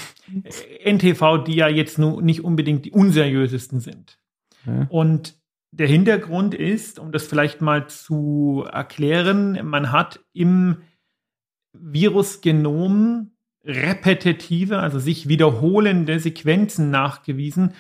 NTV, 0.85 1.43
die 1.45 1.55
ja 1.55 1.67
jetzt 1.67 1.99
nur 1.99 2.21
nicht 2.21 2.43
unbedingt 2.43 2.85
die 2.85 2.91
unseriösesten 2.91 3.81
sind. 3.81 4.17
Ja. 4.65 4.87
Und 4.89 5.35
der 5.71 5.87
Hintergrund 5.87 6.53
ist, 6.53 6.99
um 6.99 7.11
das 7.11 7.27
vielleicht 7.27 7.61
mal 7.61 7.87
zu 7.87 8.65
erklären, 8.71 9.59
man 9.65 9.91
hat 9.91 10.21
im 10.33 10.77
Virusgenom 11.81 13.31
repetitive, 13.63 14.79
also 14.79 14.99
sich 14.99 15.27
wiederholende 15.27 16.19
Sequenzen 16.19 16.89
nachgewiesen, 16.89 17.73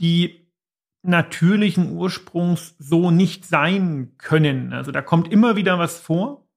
die 0.00 0.46
natürlichen 1.02 1.92
Ursprungs 1.92 2.74
so 2.78 3.10
nicht 3.10 3.44
sein 3.44 4.12
können. 4.18 4.72
Also 4.72 4.92
da 4.92 5.02
kommt 5.02 5.32
immer 5.32 5.56
wieder 5.56 5.78
was 5.78 5.98
vor 5.98 6.48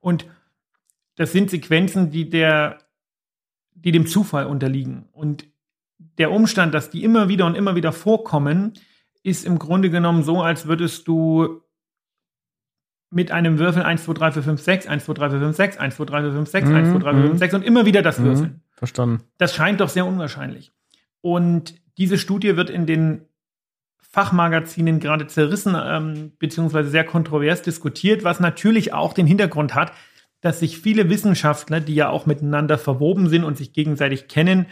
und 0.00 0.26
das 1.16 1.32
sind 1.32 1.50
Sequenzen, 1.50 2.10
die 2.10 2.28
der, 2.28 2.78
die 3.74 3.92
dem 3.92 4.06
Zufall 4.06 4.46
unterliegen. 4.46 5.08
Und 5.12 5.46
der 5.98 6.30
Umstand, 6.30 6.74
dass 6.74 6.90
die 6.90 7.02
immer 7.02 7.28
wieder 7.28 7.44
und 7.46 7.56
immer 7.56 7.74
wieder 7.74 7.92
vorkommen, 7.92 8.74
ist 9.22 9.44
im 9.44 9.58
Grunde 9.58 9.90
genommen 9.90 10.22
so, 10.22 10.42
als 10.42 10.66
würdest 10.66 11.08
du 11.08 11.62
mit 13.10 13.30
einem 13.30 13.58
Würfel 13.58 13.82
1, 13.82 14.04
2, 14.04 14.12
3, 14.12 14.32
4, 14.32 14.42
5, 14.42 14.60
6, 14.60 14.86
1, 14.86 15.04
2, 15.04 15.12
3, 15.14 15.30
4, 15.30 15.38
5, 15.40 15.56
6, 15.56 15.76
1, 15.78 15.96
2, 15.96 16.04
3, 16.04 16.20
4, 16.22 16.32
5, 16.32 16.48
6, 16.48 16.68
1, 16.68 16.90
2, 16.90 16.98
3, 16.98 17.12
4, 17.12 17.22
5, 17.22 17.38
6 17.38 17.54
und 17.54 17.62
immer 17.64 17.86
wieder 17.86 18.02
das 18.02 18.18
mhm. 18.18 18.24
Würfeln. 18.24 18.62
Verstanden. 18.72 19.24
Das 19.38 19.54
scheint 19.54 19.80
doch 19.80 19.88
sehr 19.88 20.06
unwahrscheinlich. 20.06 20.72
Und 21.20 21.74
diese 21.96 22.18
Studie 22.18 22.56
wird 22.56 22.70
in 22.70 22.86
den 22.86 23.22
Fachmagazinen 24.10 25.00
gerade 25.00 25.26
zerrissen, 25.26 25.76
ähm, 25.78 26.32
beziehungsweise 26.38 26.88
sehr 26.88 27.04
kontrovers 27.04 27.62
diskutiert, 27.62 28.24
was 28.24 28.40
natürlich 28.40 28.92
auch 28.92 29.12
den 29.12 29.26
Hintergrund 29.26 29.74
hat, 29.74 29.92
dass 30.40 30.60
sich 30.60 30.78
viele 30.78 31.10
Wissenschaftler, 31.10 31.80
die 31.80 31.94
ja 31.94 32.08
auch 32.08 32.24
miteinander 32.24 32.78
verwoben 32.78 33.28
sind 33.28 33.44
und 33.44 33.56
sich 33.56 33.72
gegenseitig 33.72 34.28
kennen, 34.28 34.66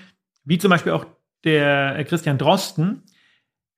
wie 0.45 0.59
zum 0.59 0.71
Beispiel 0.71 0.93
auch 0.93 1.05
der 1.45 2.03
Christian 2.05 2.39
Drosten, 2.39 3.03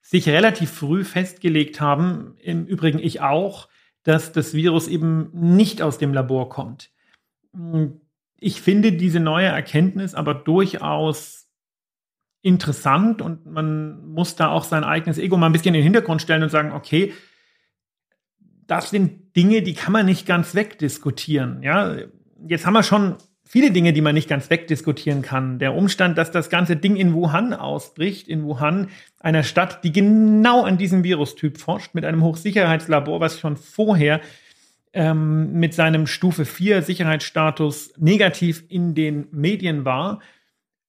sich 0.02 0.28
relativ 0.28 0.70
früh 0.70 1.04
festgelegt 1.04 1.80
haben, 1.80 2.36
im 2.40 2.66
Übrigen 2.66 2.98
ich 2.98 3.20
auch, 3.20 3.68
dass 4.08 4.32
das 4.32 4.54
Virus 4.54 4.88
eben 4.88 5.28
nicht 5.34 5.82
aus 5.82 5.98
dem 5.98 6.14
Labor 6.14 6.48
kommt. 6.48 6.90
Ich 8.38 8.62
finde 8.62 8.92
diese 8.92 9.20
neue 9.20 9.48
Erkenntnis 9.48 10.14
aber 10.14 10.32
durchaus 10.32 11.50
interessant 12.40 13.20
und 13.20 13.44
man 13.44 14.06
muss 14.06 14.34
da 14.34 14.48
auch 14.48 14.64
sein 14.64 14.82
eigenes 14.82 15.18
Ego 15.18 15.36
mal 15.36 15.44
ein 15.44 15.52
bisschen 15.52 15.74
in 15.74 15.80
den 15.80 15.82
Hintergrund 15.82 16.22
stellen 16.22 16.42
und 16.42 16.48
sagen, 16.48 16.72
okay, 16.72 17.12
das 18.66 18.88
sind 18.88 19.36
Dinge, 19.36 19.60
die 19.60 19.74
kann 19.74 19.92
man 19.92 20.06
nicht 20.06 20.24
ganz 20.24 20.54
wegdiskutieren. 20.54 21.62
Ja, 21.62 21.94
jetzt 22.46 22.64
haben 22.64 22.72
wir 22.72 22.82
schon 22.82 23.16
viele 23.48 23.70
Dinge, 23.70 23.94
die 23.94 24.02
man 24.02 24.14
nicht 24.14 24.28
ganz 24.28 24.50
wegdiskutieren 24.50 25.22
kann. 25.22 25.58
Der 25.58 25.74
Umstand, 25.74 26.18
dass 26.18 26.30
das 26.30 26.50
ganze 26.50 26.76
Ding 26.76 26.96
in 26.96 27.14
Wuhan 27.14 27.54
ausbricht, 27.54 28.28
in 28.28 28.44
Wuhan, 28.44 28.88
einer 29.18 29.42
Stadt, 29.42 29.82
die 29.84 29.92
genau 29.92 30.64
an 30.64 30.76
diesem 30.76 31.02
Virustyp 31.02 31.58
forscht, 31.58 31.94
mit 31.94 32.04
einem 32.04 32.22
Hochsicherheitslabor, 32.22 33.20
was 33.20 33.40
schon 33.40 33.56
vorher 33.56 34.20
ähm, 34.92 35.54
mit 35.54 35.72
seinem 35.72 36.06
Stufe 36.06 36.44
4 36.44 36.82
Sicherheitsstatus 36.82 37.94
negativ 37.96 38.64
in 38.68 38.94
den 38.94 39.28
Medien 39.32 39.84
war, 39.86 40.20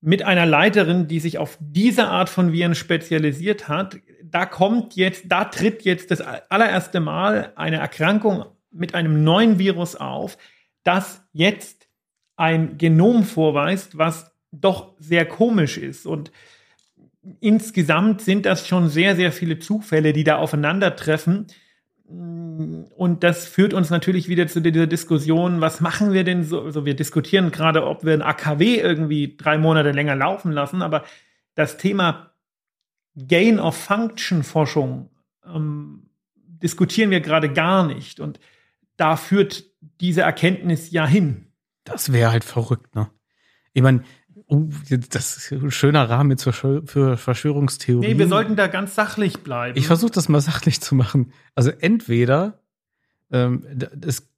mit 0.01 0.23
einer 0.23 0.45
Leiterin, 0.45 1.07
die 1.07 1.19
sich 1.19 1.37
auf 1.37 1.57
diese 1.61 2.07
Art 2.07 2.29
von 2.29 2.51
Viren 2.51 2.75
spezialisiert 2.75 3.67
hat. 3.67 3.97
Da 4.23 4.45
kommt 4.45 4.95
jetzt, 4.95 5.25
da 5.27 5.45
tritt 5.45 5.83
jetzt 5.83 6.11
das 6.11 6.21
allererste 6.21 6.99
Mal 6.99 7.53
eine 7.55 7.77
Erkrankung 7.77 8.45
mit 8.71 8.95
einem 8.95 9.23
neuen 9.23 9.59
Virus 9.59 9.95
auf, 9.95 10.37
das 10.83 11.23
jetzt 11.33 11.88
ein 12.39 12.77
Genom 12.77 13.25
vorweist, 13.25 13.97
was 13.97 14.31
doch 14.51 14.93
sehr 14.97 15.25
komisch 15.25 15.77
ist. 15.77 16.05
Und 16.05 16.31
insgesamt 17.41 18.21
sind 18.21 18.45
das 18.45 18.65
schon 18.65 18.87
sehr, 18.87 19.17
sehr 19.17 19.33
viele 19.33 19.59
Zufälle, 19.59 20.13
die 20.13 20.23
da 20.23 20.37
aufeinandertreffen. 20.37 21.47
Und 22.07 23.17
das 23.19 23.45
führt 23.45 23.73
uns 23.73 23.89
natürlich 23.89 24.29
wieder 24.29 24.47
zu 24.47 24.61
dieser 24.61 24.87
Diskussion, 24.87 25.59
was 25.59 25.81
machen 25.81 26.13
wir 26.13 26.23
denn 26.23 26.43
so? 26.45 26.63
Also 26.63 26.85
wir 26.85 26.95
diskutieren 26.95 27.51
gerade, 27.51 27.85
ob 27.85 28.05
wir 28.05 28.13
ein 28.13 28.21
AKW 28.21 28.77
irgendwie 28.77 29.35
drei 29.35 29.57
Monate 29.57 29.91
länger 29.91 30.15
laufen 30.15 30.53
lassen, 30.53 30.81
aber 30.81 31.03
das 31.55 31.77
Thema 31.77 32.31
Gain 33.15 33.59
of 33.59 33.75
Function 33.75 34.43
Forschung 34.43 35.09
ähm, 35.45 36.09
diskutieren 36.63 37.11
wir 37.11 37.19
gerade 37.19 37.51
gar 37.51 37.85
nicht. 37.85 38.21
Und 38.21 38.39
da 38.95 39.17
führt 39.17 39.65
diese 39.99 40.21
Erkenntnis 40.21 40.91
ja 40.91 41.05
hin. 41.05 41.48
Das 41.83 42.11
wäre 42.11 42.31
halt 42.31 42.43
verrückt, 42.43 42.95
ne? 42.95 43.09
Ich 43.73 43.81
meine, 43.81 44.03
oh, 44.47 44.67
das 45.11 45.37
ist 45.37 45.51
ein 45.51 45.71
schöner 45.71 46.09
Rahmen 46.09 46.31
jetzt 46.31 46.43
für, 46.43 46.85
für 46.85 47.17
Verschwörungstheorien. 47.17 48.11
Nee, 48.11 48.17
wir 48.17 48.27
sollten 48.27 48.55
da 48.55 48.67
ganz 48.67 48.95
sachlich 48.95 49.39
bleiben. 49.43 49.77
Ich 49.77 49.87
versuche 49.87 50.11
das 50.11 50.27
mal 50.27 50.41
sachlich 50.41 50.81
zu 50.81 50.95
machen. 50.95 51.31
Also 51.55 51.69
entweder 51.69 52.61
ähm, 53.31 53.65
es 54.01 54.29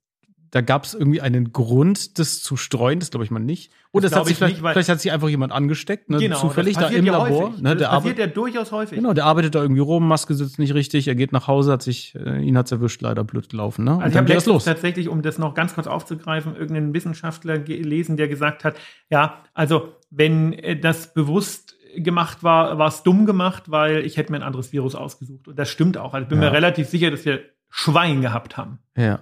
da 0.52 0.60
gab 0.60 0.84
es 0.84 0.92
irgendwie 0.92 1.22
einen 1.22 1.52
Grund, 1.52 2.18
das 2.18 2.42
zu 2.42 2.58
streuen, 2.58 3.00
das 3.00 3.10
glaube 3.10 3.24
ich 3.24 3.30
mal 3.30 3.40
nicht. 3.40 3.72
Oder 3.90 4.02
das, 4.02 4.10
das 4.10 4.20
hat 4.20 4.26
sich 4.26 4.36
vielleicht, 4.36 4.62
nicht, 4.62 4.70
vielleicht 4.70 4.88
hat 4.90 5.00
sich 5.00 5.10
einfach 5.10 5.30
jemand 5.30 5.50
angesteckt, 5.50 6.10
ne, 6.10 6.18
genau, 6.18 6.38
zufällig 6.38 6.76
da 6.76 6.88
im 6.88 7.06
ja 7.06 7.16
Labor. 7.16 7.54
Ne, 7.58 7.74
das 7.74 7.88
passiert 7.88 8.18
ja 8.18 8.26
durchaus 8.26 8.70
häufig. 8.70 8.98
Genau, 8.98 9.14
der 9.14 9.24
arbeitet 9.24 9.54
da 9.54 9.62
irgendwie 9.62 9.80
rum, 9.80 10.06
Maske 10.06 10.34
sitzt 10.34 10.58
nicht 10.58 10.74
richtig, 10.74 11.08
er 11.08 11.14
geht 11.14 11.32
nach 11.32 11.48
Hause, 11.48 11.72
hat 11.72 11.82
sich, 11.82 12.14
äh, 12.16 12.42
ihn 12.42 12.58
hat's 12.58 12.70
erwischt, 12.70 13.00
leider 13.00 13.24
blöd 13.24 13.48
gelaufen. 13.48 13.86
Ne? 13.86 13.92
Und 13.92 14.02
also 14.02 14.12
ich 14.12 14.18
habe 14.18 14.28
letztens 14.30 14.64
tatsächlich, 14.64 15.08
um 15.08 15.22
das 15.22 15.38
noch 15.38 15.54
ganz 15.54 15.74
kurz 15.74 15.86
aufzugreifen, 15.86 16.54
irgendeinen 16.54 16.92
Wissenschaftler 16.92 17.58
gelesen, 17.58 18.18
der 18.18 18.28
gesagt 18.28 18.64
hat, 18.64 18.76
ja, 19.08 19.42
also 19.54 19.88
wenn 20.10 20.52
äh, 20.52 20.78
das 20.78 21.14
bewusst 21.14 21.76
gemacht 21.96 22.42
war, 22.42 22.76
war 22.76 22.88
es 22.88 23.02
dumm 23.02 23.24
gemacht, 23.24 23.70
weil 23.70 24.04
ich 24.04 24.18
hätte 24.18 24.32
mir 24.32 24.38
ein 24.38 24.42
anderes 24.42 24.70
Virus 24.72 24.94
ausgesucht. 24.94 25.48
Und 25.48 25.58
das 25.58 25.70
stimmt 25.70 25.96
auch. 25.96 26.12
Also 26.12 26.24
ich 26.24 26.28
bin 26.28 26.42
ja. 26.42 26.50
mir 26.50 26.52
relativ 26.52 26.88
sicher, 26.88 27.10
dass 27.10 27.24
wir 27.24 27.40
Schwein 27.70 28.20
gehabt 28.20 28.58
haben. 28.58 28.80
Ja. 28.96 29.20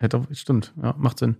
Hätte, 0.00 0.26
stimmt, 0.32 0.72
ja, 0.82 0.94
macht 0.98 1.18
Sinn. 1.18 1.36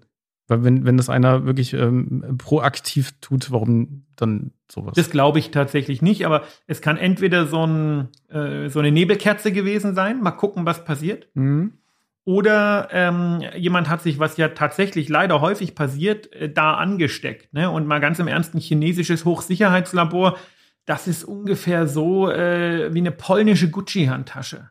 Weil 0.46 0.64
wenn, 0.64 0.84
wenn 0.84 0.96
das 0.96 1.08
einer 1.08 1.46
wirklich 1.46 1.72
ähm, 1.74 2.36
proaktiv 2.36 3.12
tut, 3.20 3.50
warum 3.52 4.04
dann 4.16 4.50
sowas? 4.70 4.94
Das 4.96 5.10
glaube 5.10 5.38
ich 5.38 5.50
tatsächlich 5.52 6.02
nicht, 6.02 6.26
aber 6.26 6.42
es 6.66 6.82
kann 6.82 6.96
entweder 6.96 7.46
so, 7.46 7.64
ein, 7.64 8.08
äh, 8.28 8.68
so 8.68 8.80
eine 8.80 8.90
Nebelkerze 8.90 9.52
gewesen 9.52 9.94
sein, 9.94 10.20
mal 10.20 10.32
gucken, 10.32 10.66
was 10.66 10.84
passiert. 10.84 11.28
Mhm. 11.34 11.74
Oder 12.24 12.88
ähm, 12.92 13.42
jemand 13.56 13.88
hat 13.88 14.02
sich, 14.02 14.18
was 14.18 14.36
ja 14.36 14.48
tatsächlich 14.48 15.08
leider 15.08 15.40
häufig 15.40 15.74
passiert, 15.74 16.32
äh, 16.32 16.52
da 16.52 16.74
angesteckt. 16.74 17.54
Ne? 17.54 17.70
Und 17.70 17.86
mal 17.86 18.00
ganz 18.00 18.18
im 18.18 18.28
Ernst, 18.28 18.54
ein 18.54 18.60
chinesisches 18.60 19.24
Hochsicherheitslabor, 19.24 20.36
das 20.84 21.06
ist 21.06 21.24
ungefähr 21.24 21.86
so 21.86 22.28
äh, 22.28 22.92
wie 22.92 22.98
eine 22.98 23.12
polnische 23.12 23.70
Gucci-Handtasche. 23.70 24.68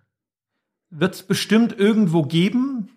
Wird 0.89 1.15
es 1.15 1.23
bestimmt 1.23 1.77
irgendwo 1.79 2.23
geben, 2.23 2.89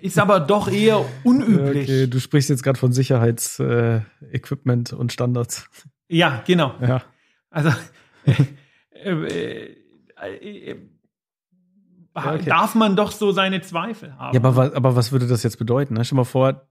ist 0.00 0.18
aber 0.18 0.40
doch 0.40 0.70
eher 0.70 1.04
unüblich. 1.24 1.88
Okay, 1.88 2.06
du 2.06 2.20
sprichst 2.20 2.50
jetzt 2.50 2.62
gerade 2.62 2.78
von 2.78 2.92
Sicherheitsequipment 2.92 4.92
äh, 4.92 4.94
und 4.94 5.12
Standards. 5.12 5.68
Ja, 6.08 6.42
genau. 6.46 6.74
Ja. 6.80 7.02
Also 7.50 7.70
äh, 8.24 8.34
äh, 9.04 9.76
äh, 10.70 10.76
okay. 12.14 12.44
darf 12.46 12.74
man 12.74 12.96
doch 12.96 13.12
so 13.12 13.32
seine 13.32 13.60
Zweifel 13.60 14.16
haben. 14.18 14.34
Ja, 14.34 14.44
aber, 14.44 14.74
aber 14.74 14.96
was 14.96 15.12
würde 15.12 15.26
das 15.26 15.42
jetzt 15.42 15.58
bedeuten? 15.58 15.94
Ne? 15.94 16.04
Stell 16.04 16.16
mal 16.16 16.24
vor, 16.24 16.68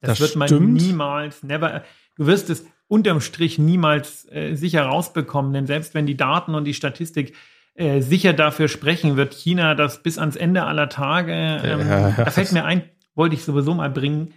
das, 0.00 0.18
das 0.18 0.20
wird 0.20 0.36
man 0.36 0.48
stimmt. 0.48 0.74
niemals, 0.74 1.42
never. 1.42 1.82
Du 2.16 2.26
wirst 2.26 2.50
es 2.50 2.66
unterm 2.86 3.20
Strich 3.20 3.58
niemals 3.58 4.30
äh, 4.30 4.54
sicher 4.54 4.84
rausbekommen, 4.84 5.52
denn 5.52 5.66
selbst 5.66 5.94
wenn 5.94 6.06
die 6.06 6.16
Daten 6.16 6.54
und 6.54 6.64
die 6.64 6.74
Statistik 6.74 7.34
äh, 7.74 8.00
sicher 8.00 8.32
dafür 8.32 8.68
sprechen, 8.68 9.16
wird 9.16 9.34
China 9.34 9.74
das 9.74 10.02
bis 10.02 10.18
ans 10.18 10.36
Ende 10.36 10.64
aller 10.64 10.88
Tage. 10.88 11.32
Ähm, 11.32 11.80
ja, 11.80 12.10
da 12.16 12.30
fällt 12.30 12.52
mir 12.52 12.64
ein, 12.64 12.88
wollte 13.14 13.34
ich 13.34 13.44
sowieso 13.44 13.74
mal 13.74 13.90
bringen. 13.90 14.32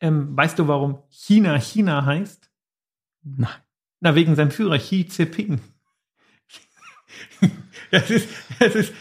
Ähm, 0.00 0.36
weißt 0.36 0.58
du, 0.58 0.68
warum 0.68 0.98
China 1.08 1.58
China 1.58 2.04
heißt? 2.04 2.50
Nein. 3.22 3.48
Na, 4.00 4.14
wegen 4.14 4.34
seinem 4.36 4.50
Führer 4.50 4.78
Xi 4.78 5.08
Jinping. 5.10 5.60
das, 7.90 8.10
ist, 8.10 8.28
das 8.58 8.74
ist 8.74 8.92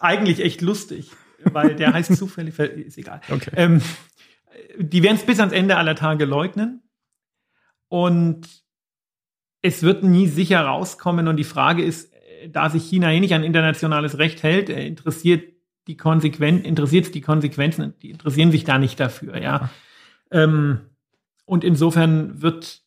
eigentlich 0.00 0.40
echt 0.40 0.60
lustig, 0.60 1.10
weil 1.44 1.76
der 1.76 1.94
heißt 1.94 2.14
zufällig, 2.16 2.58
ist 2.58 2.98
egal. 2.98 3.22
Okay. 3.30 3.52
Ähm, 3.54 3.80
die 4.78 5.02
werden 5.02 5.16
es 5.16 5.24
bis 5.24 5.40
ans 5.40 5.54
Ende 5.54 5.78
aller 5.78 5.94
Tage 5.94 6.26
leugnen. 6.26 6.82
Und 7.88 8.48
es 9.62 9.82
wird 9.82 10.04
nie 10.04 10.28
sicher 10.28 10.60
rauskommen. 10.60 11.26
Und 11.26 11.36
die 11.36 11.44
Frage 11.44 11.82
ist, 11.82 12.09
da 12.48 12.70
sich 12.70 12.84
China 12.84 13.12
eh 13.12 13.20
nicht 13.20 13.34
an 13.34 13.44
internationales 13.44 14.18
Recht 14.18 14.42
hält, 14.42 14.70
äh, 14.70 14.86
interessiert 14.86 15.52
die 15.86 15.96
Konsequenzen, 15.96 16.64
interessiert 16.64 17.14
die 17.14 17.20
Konsequenzen, 17.20 17.94
die 18.02 18.10
interessieren 18.10 18.52
sich 18.52 18.64
da 18.64 18.78
nicht 18.78 19.00
dafür, 19.00 19.40
ja. 19.40 19.70
Ähm, 20.30 20.80
und 21.44 21.64
insofern 21.64 22.42
wird 22.42 22.82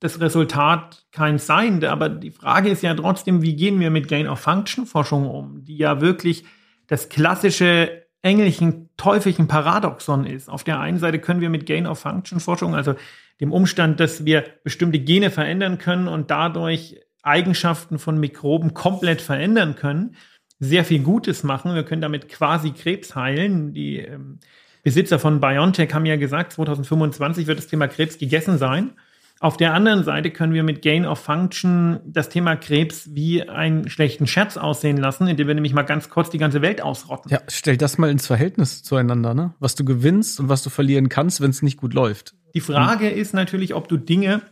das 0.00 0.20
Resultat 0.20 1.06
keins 1.12 1.46
sein. 1.46 1.84
Aber 1.84 2.08
die 2.08 2.30
Frage 2.30 2.70
ist 2.70 2.82
ja 2.82 2.94
trotzdem, 2.94 3.42
wie 3.42 3.56
gehen 3.56 3.80
wir 3.80 3.90
mit 3.90 4.08
Gain-of-Function-Forschung 4.08 5.28
um, 5.28 5.64
die 5.64 5.76
ja 5.76 6.00
wirklich 6.00 6.44
das 6.86 7.08
klassische 7.08 8.06
engelchen, 8.22 8.90
teufelchen 8.96 9.48
Paradoxon 9.48 10.24
ist. 10.26 10.48
Auf 10.48 10.64
der 10.64 10.80
einen 10.80 10.98
Seite 10.98 11.18
können 11.18 11.40
wir 11.40 11.50
mit 11.50 11.66
Gain-of-Function-Forschung, 11.66 12.74
also 12.74 12.94
dem 13.40 13.52
Umstand, 13.52 14.00
dass 14.00 14.24
wir 14.24 14.44
bestimmte 14.64 14.98
Gene 14.98 15.30
verändern 15.30 15.78
können 15.78 16.08
und 16.08 16.30
dadurch 16.30 17.00
Eigenschaften 17.22 17.98
von 17.98 18.18
Mikroben 18.18 18.74
komplett 18.74 19.20
verändern 19.20 19.76
können, 19.76 20.16
sehr 20.60 20.84
viel 20.84 21.00
Gutes 21.00 21.42
machen. 21.42 21.74
Wir 21.74 21.84
können 21.84 22.02
damit 22.02 22.28
quasi 22.28 22.72
Krebs 22.72 23.14
heilen. 23.14 23.72
Die 23.72 23.98
ähm, 23.98 24.40
Besitzer 24.82 25.18
von 25.18 25.40
BioNTech 25.40 25.92
haben 25.94 26.06
ja 26.06 26.16
gesagt, 26.16 26.52
2025 26.52 27.46
wird 27.46 27.58
das 27.58 27.66
Thema 27.66 27.88
Krebs 27.88 28.18
gegessen 28.18 28.58
sein. 28.58 28.92
Auf 29.40 29.56
der 29.56 29.72
anderen 29.72 30.02
Seite 30.02 30.32
können 30.32 30.52
wir 30.52 30.64
mit 30.64 30.82
Gain 30.82 31.06
of 31.06 31.20
Function 31.20 32.00
das 32.04 32.28
Thema 32.28 32.56
Krebs 32.56 33.14
wie 33.14 33.48
einen 33.48 33.88
schlechten 33.88 34.26
Scherz 34.26 34.56
aussehen 34.56 34.96
lassen, 34.96 35.28
indem 35.28 35.46
wir 35.46 35.54
nämlich 35.54 35.74
mal 35.74 35.82
ganz 35.82 36.08
kurz 36.08 36.30
die 36.30 36.38
ganze 36.38 36.60
Welt 36.60 36.82
ausrotten. 36.82 37.30
Ja, 37.30 37.40
stell 37.46 37.76
das 37.76 37.98
mal 37.98 38.10
ins 38.10 38.26
Verhältnis 38.26 38.82
zueinander, 38.82 39.34
ne? 39.34 39.54
Was 39.60 39.76
du 39.76 39.84
gewinnst 39.84 40.40
und 40.40 40.48
was 40.48 40.64
du 40.64 40.70
verlieren 40.70 41.08
kannst, 41.08 41.40
wenn 41.40 41.50
es 41.50 41.62
nicht 41.62 41.76
gut 41.76 41.94
läuft. 41.94 42.34
Die 42.54 42.60
Frage 42.60 43.08
hm. 43.08 43.16
ist 43.16 43.32
natürlich, 43.32 43.74
ob 43.74 43.86
du 43.86 43.96
Dinge, 43.96 44.42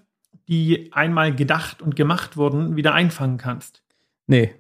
die 0.49 0.93
einmal 0.93 1.35
gedacht 1.35 1.83
und 1.83 1.97
gemacht 1.97 2.37
wurden, 2.37 2.77
wieder 2.77 2.95
einfangen 2.95 3.39
kannst. 3.39 3.83
Nee. 4.27 4.55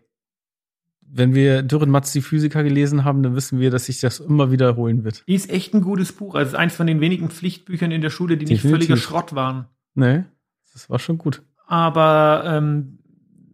Wenn 1.09 1.35
wir 1.35 1.63
Dürren 1.63 1.91
Matz, 1.91 2.13
die 2.13 2.21
Physiker, 2.21 2.65
gelesen 2.65 3.05
haben, 3.05 3.23
dann 3.23 3.37
wissen 3.37 3.61
wir, 3.61 3.71
dass 3.71 3.87
sich 3.87 4.01
das 4.01 4.19
immer 4.19 4.51
wiederholen 4.51 5.05
wird. 5.05 5.23
Ist 5.27 5.51
echt 5.51 5.73
ein 5.73 5.83
gutes 5.83 6.13
Buch. 6.13 6.35
Also 6.35 6.49
es 6.49 6.53
ist 6.55 6.59
eins 6.59 6.75
von 6.75 6.87
den 6.87 7.01
wenigen 7.01 7.31
Pflichtbüchern 7.31 7.93
in 7.93 8.01
der 8.01 8.11
Schule, 8.11 8.37
die 8.37 8.45
Definitiv. 8.45 8.65
nicht 8.65 8.73
völliger 8.73 8.97
Schrott 8.97 9.35
waren. 9.35 9.67
Nee, 9.95 10.25
das 10.73 10.91
war 10.91 10.99
schon 10.99 11.19
gut. 11.19 11.43
Aber 11.67 12.43
ähm, 12.47 12.99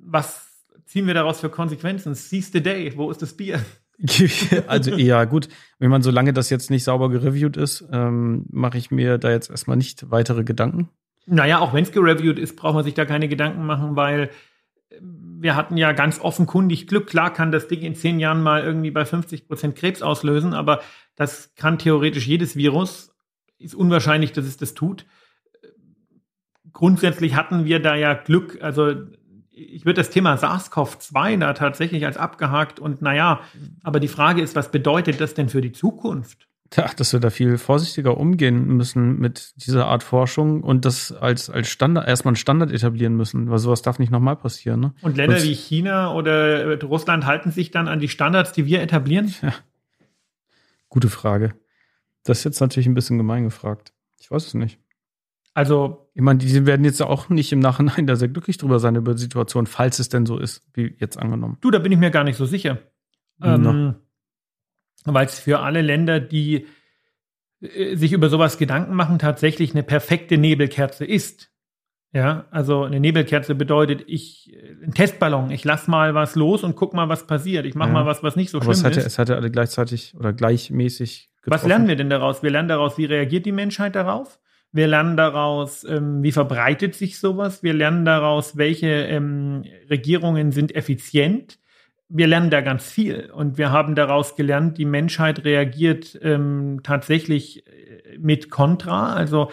was 0.01 0.49
ziehen 0.87 1.07
wir 1.07 1.15
daraus 1.15 1.41
für 1.41 1.51
Konsequenzen? 1.51 2.15
Seize 2.15 2.51
the 2.53 2.63
day, 2.63 2.93
wo 2.97 3.11
ist 3.11 3.21
das 3.21 3.35
Bier? 3.35 3.61
also 4.67 4.97
ja, 4.97 5.25
gut, 5.25 5.49
wenn 5.79 5.91
man 5.91 6.03
so 6.03 6.11
lange 6.11 6.33
das 6.33 6.51
jetzt 6.51 6.71
nicht 6.71 6.85
sauber 6.85 7.11
gereviewt 7.11 7.57
ist, 7.57 7.85
ähm, 7.93 8.47
mache 8.51 8.79
ich 8.79 8.91
mir 8.91 9.19
da 9.19 9.31
jetzt 9.31 9.51
erstmal 9.51 9.77
nicht 9.77 10.11
weitere 10.11 10.45
Gedanken. 10.45 10.89
Naja, 11.27 11.61
auch 11.61 11.73
wenn 11.73 11.85
es 11.85 11.93
gereviewt 11.93 12.39
ist, 12.39 12.57
braucht 12.57 12.75
man 12.75 12.85
sich 12.85 12.95
da 12.95 13.05
keine 13.05 13.29
Gedanken 13.29 13.65
machen, 13.65 13.97
weil 13.97 14.31
wir 15.01 15.57
hatten 15.57 15.77
ja 15.77 15.93
ganz 15.93 16.21
offenkundig 16.21 16.87
Glück. 16.87 17.07
Klar 17.07 17.33
kann 17.33 17.53
das 17.53 17.69
Ding 17.69 17.81
in 17.81 17.95
zehn 17.95 18.21
Jahren 18.21 18.43
mal 18.43 18.63
irgendwie 18.63 18.91
bei 18.91 19.05
50 19.05 19.49
Prozent 19.49 19.77
Krebs 19.77 20.03
auslösen, 20.03 20.55
aber 20.55 20.81
das 21.17 21.55
kann 21.55 21.79
theoretisch 21.79 22.27
jedes 22.27 22.57
Virus. 22.57 23.15
Ist 23.59 23.75
unwahrscheinlich, 23.75 24.33
dass 24.33 24.45
es 24.45 24.57
das 24.57 24.75
tut 24.75 25.07
grundsätzlich 26.73 27.35
hatten 27.35 27.65
wir 27.65 27.81
da 27.81 27.95
ja 27.95 28.15
Glück. 28.15 28.59
Also 28.63 28.95
ich 29.51 29.85
würde 29.85 30.01
das 30.01 30.11
Thema 30.11 30.35
SARS-CoV-2 30.37 31.39
da 31.39 31.53
tatsächlich 31.53 32.07
als 32.07 32.17
abgehakt 32.17 32.81
und 32.81 33.03
naja, 33.03 33.41
aber 33.83 34.01
die 34.01 34.09
Frage 34.09 34.43
ist, 34.43 34.57
was 34.57 34.71
bedeutet 34.71 35.21
das 35.21 35.35
denn 35.35 35.49
für 35.49 35.61
die 35.61 35.73
Zukunft? 35.73 36.49
Dass 36.77 37.13
wir 37.13 37.21
da 37.21 37.31
viel 37.31 37.59
vorsichtiger 37.59 38.17
umgehen 38.17 38.67
müssen 38.77 39.19
mit 39.19 39.53
dieser 39.57 39.87
Art 39.87 40.03
Forschung 40.03 40.63
und 40.63 40.85
das 40.85 41.13
als, 41.13 41.51
als 41.51 41.69
Standard, 41.69 42.09
erstmal 42.09 42.31
einen 42.31 42.37
Standard 42.37 42.71
etablieren 42.71 43.15
müssen, 43.17 43.51
weil 43.51 43.59
sowas 43.59 43.83
darf 43.83 43.99
nicht 43.99 44.11
nochmal 44.11 44.37
passieren. 44.37 44.81
Ne? 44.81 44.95
Und 45.03 45.17
Länder 45.17 45.37
und, 45.37 45.43
wie 45.43 45.55
China 45.55 46.15
oder 46.15 46.81
Russland 46.83 47.27
halten 47.27 47.51
sich 47.51 47.71
dann 47.71 47.89
an 47.89 48.01
die 48.01 48.09
Standards, 48.09 48.53
die 48.53 48.67
wir 48.67 48.81
etablieren? 48.81 49.35
Ja. 49.43 49.55
Gute 50.89 51.09
Frage. 51.09 51.55
Das 52.25 52.39
ist 52.39 52.45
jetzt 52.45 52.61
natürlich 52.61 52.87
ein 52.87 52.95
bisschen 52.95 53.19
gemein 53.19 53.45
gefragt. 53.45 53.93
Ich 54.21 54.31
weiß 54.31 54.47
es 54.47 54.55
nicht. 54.55 54.79
Also, 55.55 56.09
ich 56.15 56.23
meine, 56.23 56.39
die 56.39 56.67
werden 56.67 56.85
jetzt 56.85 57.03
auch 57.03 57.29
nicht 57.29 57.53
im 57.53 57.59
Nachhinein 57.59 58.07
da 58.07 58.17
sehr 58.17 58.29
glücklich 58.29 58.57
drüber 58.57 58.79
sein 58.79 58.95
über 58.97 59.15
die 59.15 59.21
Situation, 59.21 59.67
falls 59.67 59.99
es 59.99 60.09
denn 60.09 60.25
so 60.25 60.39
ist, 60.39 60.63
wie 60.73 60.95
jetzt 60.99 61.19
angenommen. 61.19 61.59
Du, 61.61 61.71
da 61.71 61.79
bin 61.79 61.93
ich 61.93 61.99
mir 61.99 62.11
gar 62.11 62.25
nicht 62.25 62.37
so 62.37 62.47
sicher. 62.47 62.79
Ähm, 63.43 63.97
Weil 65.05 65.27
es 65.27 65.39
für 65.39 65.61
alle 65.61 65.83
Länder, 65.83 66.21
die 66.21 66.67
äh, 67.61 67.97
sich 67.97 68.13
über 68.13 68.29
sowas 68.29 68.59
Gedanken 68.59 68.95
machen, 68.95 69.19
tatsächlich 69.19 69.73
eine 69.73 69.83
perfekte 69.83 70.39
Nebelkerze 70.39 71.05
ist. 71.05 71.51
Ja, 72.15 72.45
also 72.51 72.85
eine 72.85 73.01
Nebelkerze 73.01 73.55
bedeutet, 73.55 74.05
ich, 74.07 74.53
äh, 74.53 74.85
ein 74.85 74.93
Testballon, 74.93 75.51
ich 75.51 75.65
lass 75.65 75.89
mal 75.89 76.15
was 76.15 76.35
los 76.35 76.63
und 76.63 76.77
guck 76.77 76.93
mal, 76.93 77.09
was 77.09 77.27
passiert. 77.27 77.65
Ich 77.65 77.75
mach 77.75 77.87
ja. 77.87 77.93
mal 77.93 78.07
was, 78.07 78.23
was 78.23 78.37
nicht 78.37 78.51
so 78.51 78.59
Aber 78.59 78.67
schlimm 78.67 78.75
es 78.75 78.85
hatte, 78.85 79.01
ist. 79.01 79.07
Es 79.07 79.19
hatte 79.19 79.37
alle 79.37 79.51
gleichzeitig 79.51 80.15
oder 80.19 80.33
gleichmäßig 80.33 81.31
getroffen. 81.41 81.63
Was 81.63 81.67
lernen 81.67 81.89
wir 81.89 81.97
denn 81.97 82.11
daraus? 82.11 82.43
Wir 82.43 82.51
lernen 82.51 82.69
daraus, 82.69 82.99
wie 82.99 83.07
reagiert 83.07 83.47
die 83.47 83.53
Menschheit 83.53 83.95
darauf? 83.95 84.41
Wir 84.73 84.89
lernen 84.89 85.17
daraus, 85.17 85.85
ähm, 85.85 86.23
wie 86.23 86.33
verbreitet 86.33 86.95
sich 86.95 87.19
sowas. 87.19 87.63
Wir 87.63 87.75
lernen 87.75 88.05
daraus, 88.05 88.57
welche 88.57 88.89
ähm, 88.89 89.65
Regierungen 89.89 90.53
sind 90.53 90.75
effizient. 90.75 91.59
Wir 92.15 92.27
lernen 92.27 92.51
da 92.51 92.61
ganz 92.61 92.91
viel. 92.91 93.31
Und 93.35 93.59
wir 93.59 93.73
haben 93.73 93.95
daraus 93.95 94.37
gelernt, 94.37 94.77
die 94.77 94.85
Menschheit 94.85 95.45
reagiert 95.45 96.19
ähm, 96.23 96.81
tatsächlich 96.83 97.67
äh, 97.67 98.19
mit 98.19 98.51
Kontra. 98.51 99.15
Also 99.15 99.51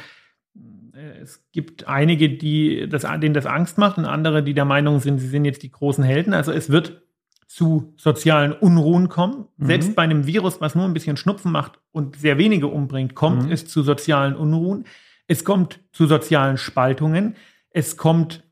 äh, 0.93 1.21
es 1.21 1.45
gibt 1.51 1.87
einige, 1.87 2.29
die 2.29 2.87
das, 2.89 3.05
denen 3.19 3.33
das 3.33 3.45
Angst 3.45 3.77
macht 3.77 3.97
und 3.97 4.05
andere, 4.05 4.43
die 4.43 4.53
der 4.53 4.65
Meinung 4.65 4.99
sind, 4.99 5.19
sie 5.19 5.27
sind 5.27 5.45
jetzt 5.45 5.63
die 5.63 5.71
großen 5.71 6.03
Helden. 6.03 6.33
Also 6.33 6.51
es 6.51 6.69
wird 6.69 7.01
zu 7.47 7.93
sozialen 7.97 8.53
Unruhen 8.53 9.09
kommen. 9.09 9.47
Mhm. 9.57 9.65
Selbst 9.65 9.95
bei 9.95 10.03
einem 10.03 10.27
Virus, 10.27 10.61
was 10.61 10.75
nur 10.75 10.85
ein 10.85 10.93
bisschen 10.93 11.17
Schnupfen 11.17 11.51
macht 11.51 11.79
und 11.91 12.15
sehr 12.15 12.37
wenige 12.37 12.67
umbringt, 12.67 13.15
kommt 13.15 13.45
mhm. 13.45 13.51
es 13.51 13.67
zu 13.67 13.81
sozialen 13.81 14.35
Unruhen. 14.35 14.85
Es 15.27 15.43
kommt 15.43 15.79
zu 15.91 16.05
sozialen 16.05 16.57
Spaltungen. 16.57 17.35
Es 17.71 17.97
kommt 17.97 18.43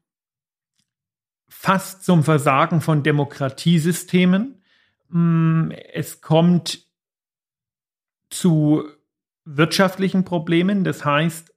fast 1.59 2.03
zum 2.03 2.23
Versagen 2.23 2.81
von 2.81 3.01
Demokratiesystemen. 3.01 4.61
Mm, 5.09 5.71
es 5.91 6.21
kommt 6.21 6.85
zu 8.29 8.83
wirtschaftlichen 9.43 10.23
Problemen. 10.23 10.83
Das 10.83 11.03
heißt, 11.03 11.51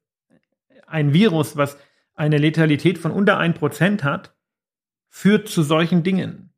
ein 0.86 1.12
Virus, 1.12 1.58
was 1.58 1.76
eine 2.14 2.38
Letalität 2.38 2.96
von 2.96 3.12
unter 3.12 3.38
1% 3.38 4.02
hat, 4.02 4.34
führt 5.10 5.48
zu 5.48 5.62
solchen 5.62 6.02
Dingen. 6.02 6.54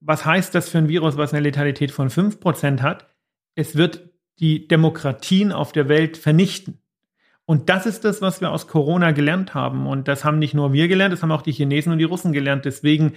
Was 0.00 0.24
heißt 0.24 0.54
das 0.54 0.70
für 0.70 0.78
ein 0.78 0.88
Virus, 0.88 1.18
was 1.18 1.34
eine 1.34 1.42
Letalität 1.42 1.90
von 1.90 2.08
5% 2.08 2.80
hat? 2.80 3.06
Es 3.54 3.76
wird 3.76 4.08
die 4.38 4.66
Demokratien 4.66 5.52
auf 5.52 5.72
der 5.72 5.90
Welt 5.90 6.16
vernichten. 6.16 6.78
Und 7.46 7.68
das 7.68 7.86
ist 7.86 8.04
das, 8.04 8.20
was 8.20 8.40
wir 8.40 8.50
aus 8.50 8.66
Corona 8.66 9.12
gelernt 9.12 9.54
haben. 9.54 9.86
Und 9.86 10.08
das 10.08 10.24
haben 10.24 10.38
nicht 10.40 10.52
nur 10.52 10.72
wir 10.72 10.88
gelernt, 10.88 11.12
das 11.12 11.22
haben 11.22 11.30
auch 11.30 11.42
die 11.42 11.52
Chinesen 11.52 11.92
und 11.92 11.98
die 11.98 12.04
Russen 12.04 12.32
gelernt. 12.32 12.64
Deswegen 12.64 13.14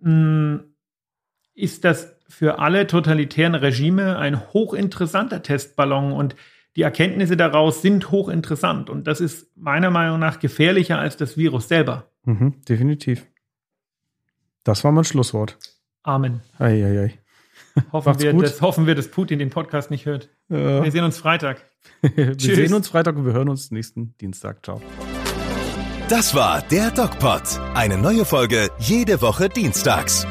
mh, 0.00 0.10
mm, 0.10 0.64
ist 1.54 1.84
das 1.84 2.16
für 2.28 2.58
alle 2.58 2.86
totalitären 2.86 3.54
Regime 3.54 4.18
ein 4.18 4.52
hochinteressanter 4.52 5.42
Testballon 5.42 6.12
und 6.12 6.36
die 6.76 6.82
Erkenntnisse 6.82 7.36
daraus 7.36 7.82
sind 7.82 8.10
hochinteressant. 8.10 8.90
Und 8.90 9.06
das 9.06 9.20
ist 9.20 9.56
meiner 9.56 9.90
Meinung 9.90 10.18
nach 10.18 10.38
gefährlicher 10.38 10.98
als 10.98 11.16
das 11.16 11.36
Virus 11.36 11.68
selber. 11.68 12.10
Mhm, 12.24 12.62
definitiv. 12.68 13.26
Das 14.64 14.84
war 14.84 14.92
mein 14.92 15.04
Schlusswort. 15.04 15.58
Amen. 16.02 16.40
Ei, 16.58 16.84
ei, 16.84 17.00
ei. 17.00 17.18
Hoffen, 17.92 18.18
wir, 18.20 18.32
dass, 18.34 18.60
hoffen 18.60 18.86
wir, 18.86 18.94
dass 18.94 19.10
Putin 19.10 19.38
den 19.38 19.50
Podcast 19.50 19.90
nicht 19.90 20.06
hört. 20.06 20.28
Ja. 20.48 20.82
Wir 20.82 20.90
sehen 20.90 21.04
uns 21.04 21.18
Freitag. 21.18 21.69
Wir 22.02 22.36
Tschüss. 22.36 22.56
sehen 22.56 22.74
uns 22.74 22.88
Freitag 22.88 23.16
und 23.16 23.26
wir 23.26 23.32
hören 23.32 23.48
uns 23.48 23.70
nächsten 23.70 24.14
Dienstag. 24.20 24.64
Ciao. 24.64 24.80
Das 26.08 26.34
war 26.34 26.62
der 26.62 26.90
DocPod. 26.90 27.42
Eine 27.74 27.96
neue 27.96 28.24
Folge 28.24 28.70
jede 28.78 29.22
Woche 29.22 29.48
dienstags. 29.48 30.26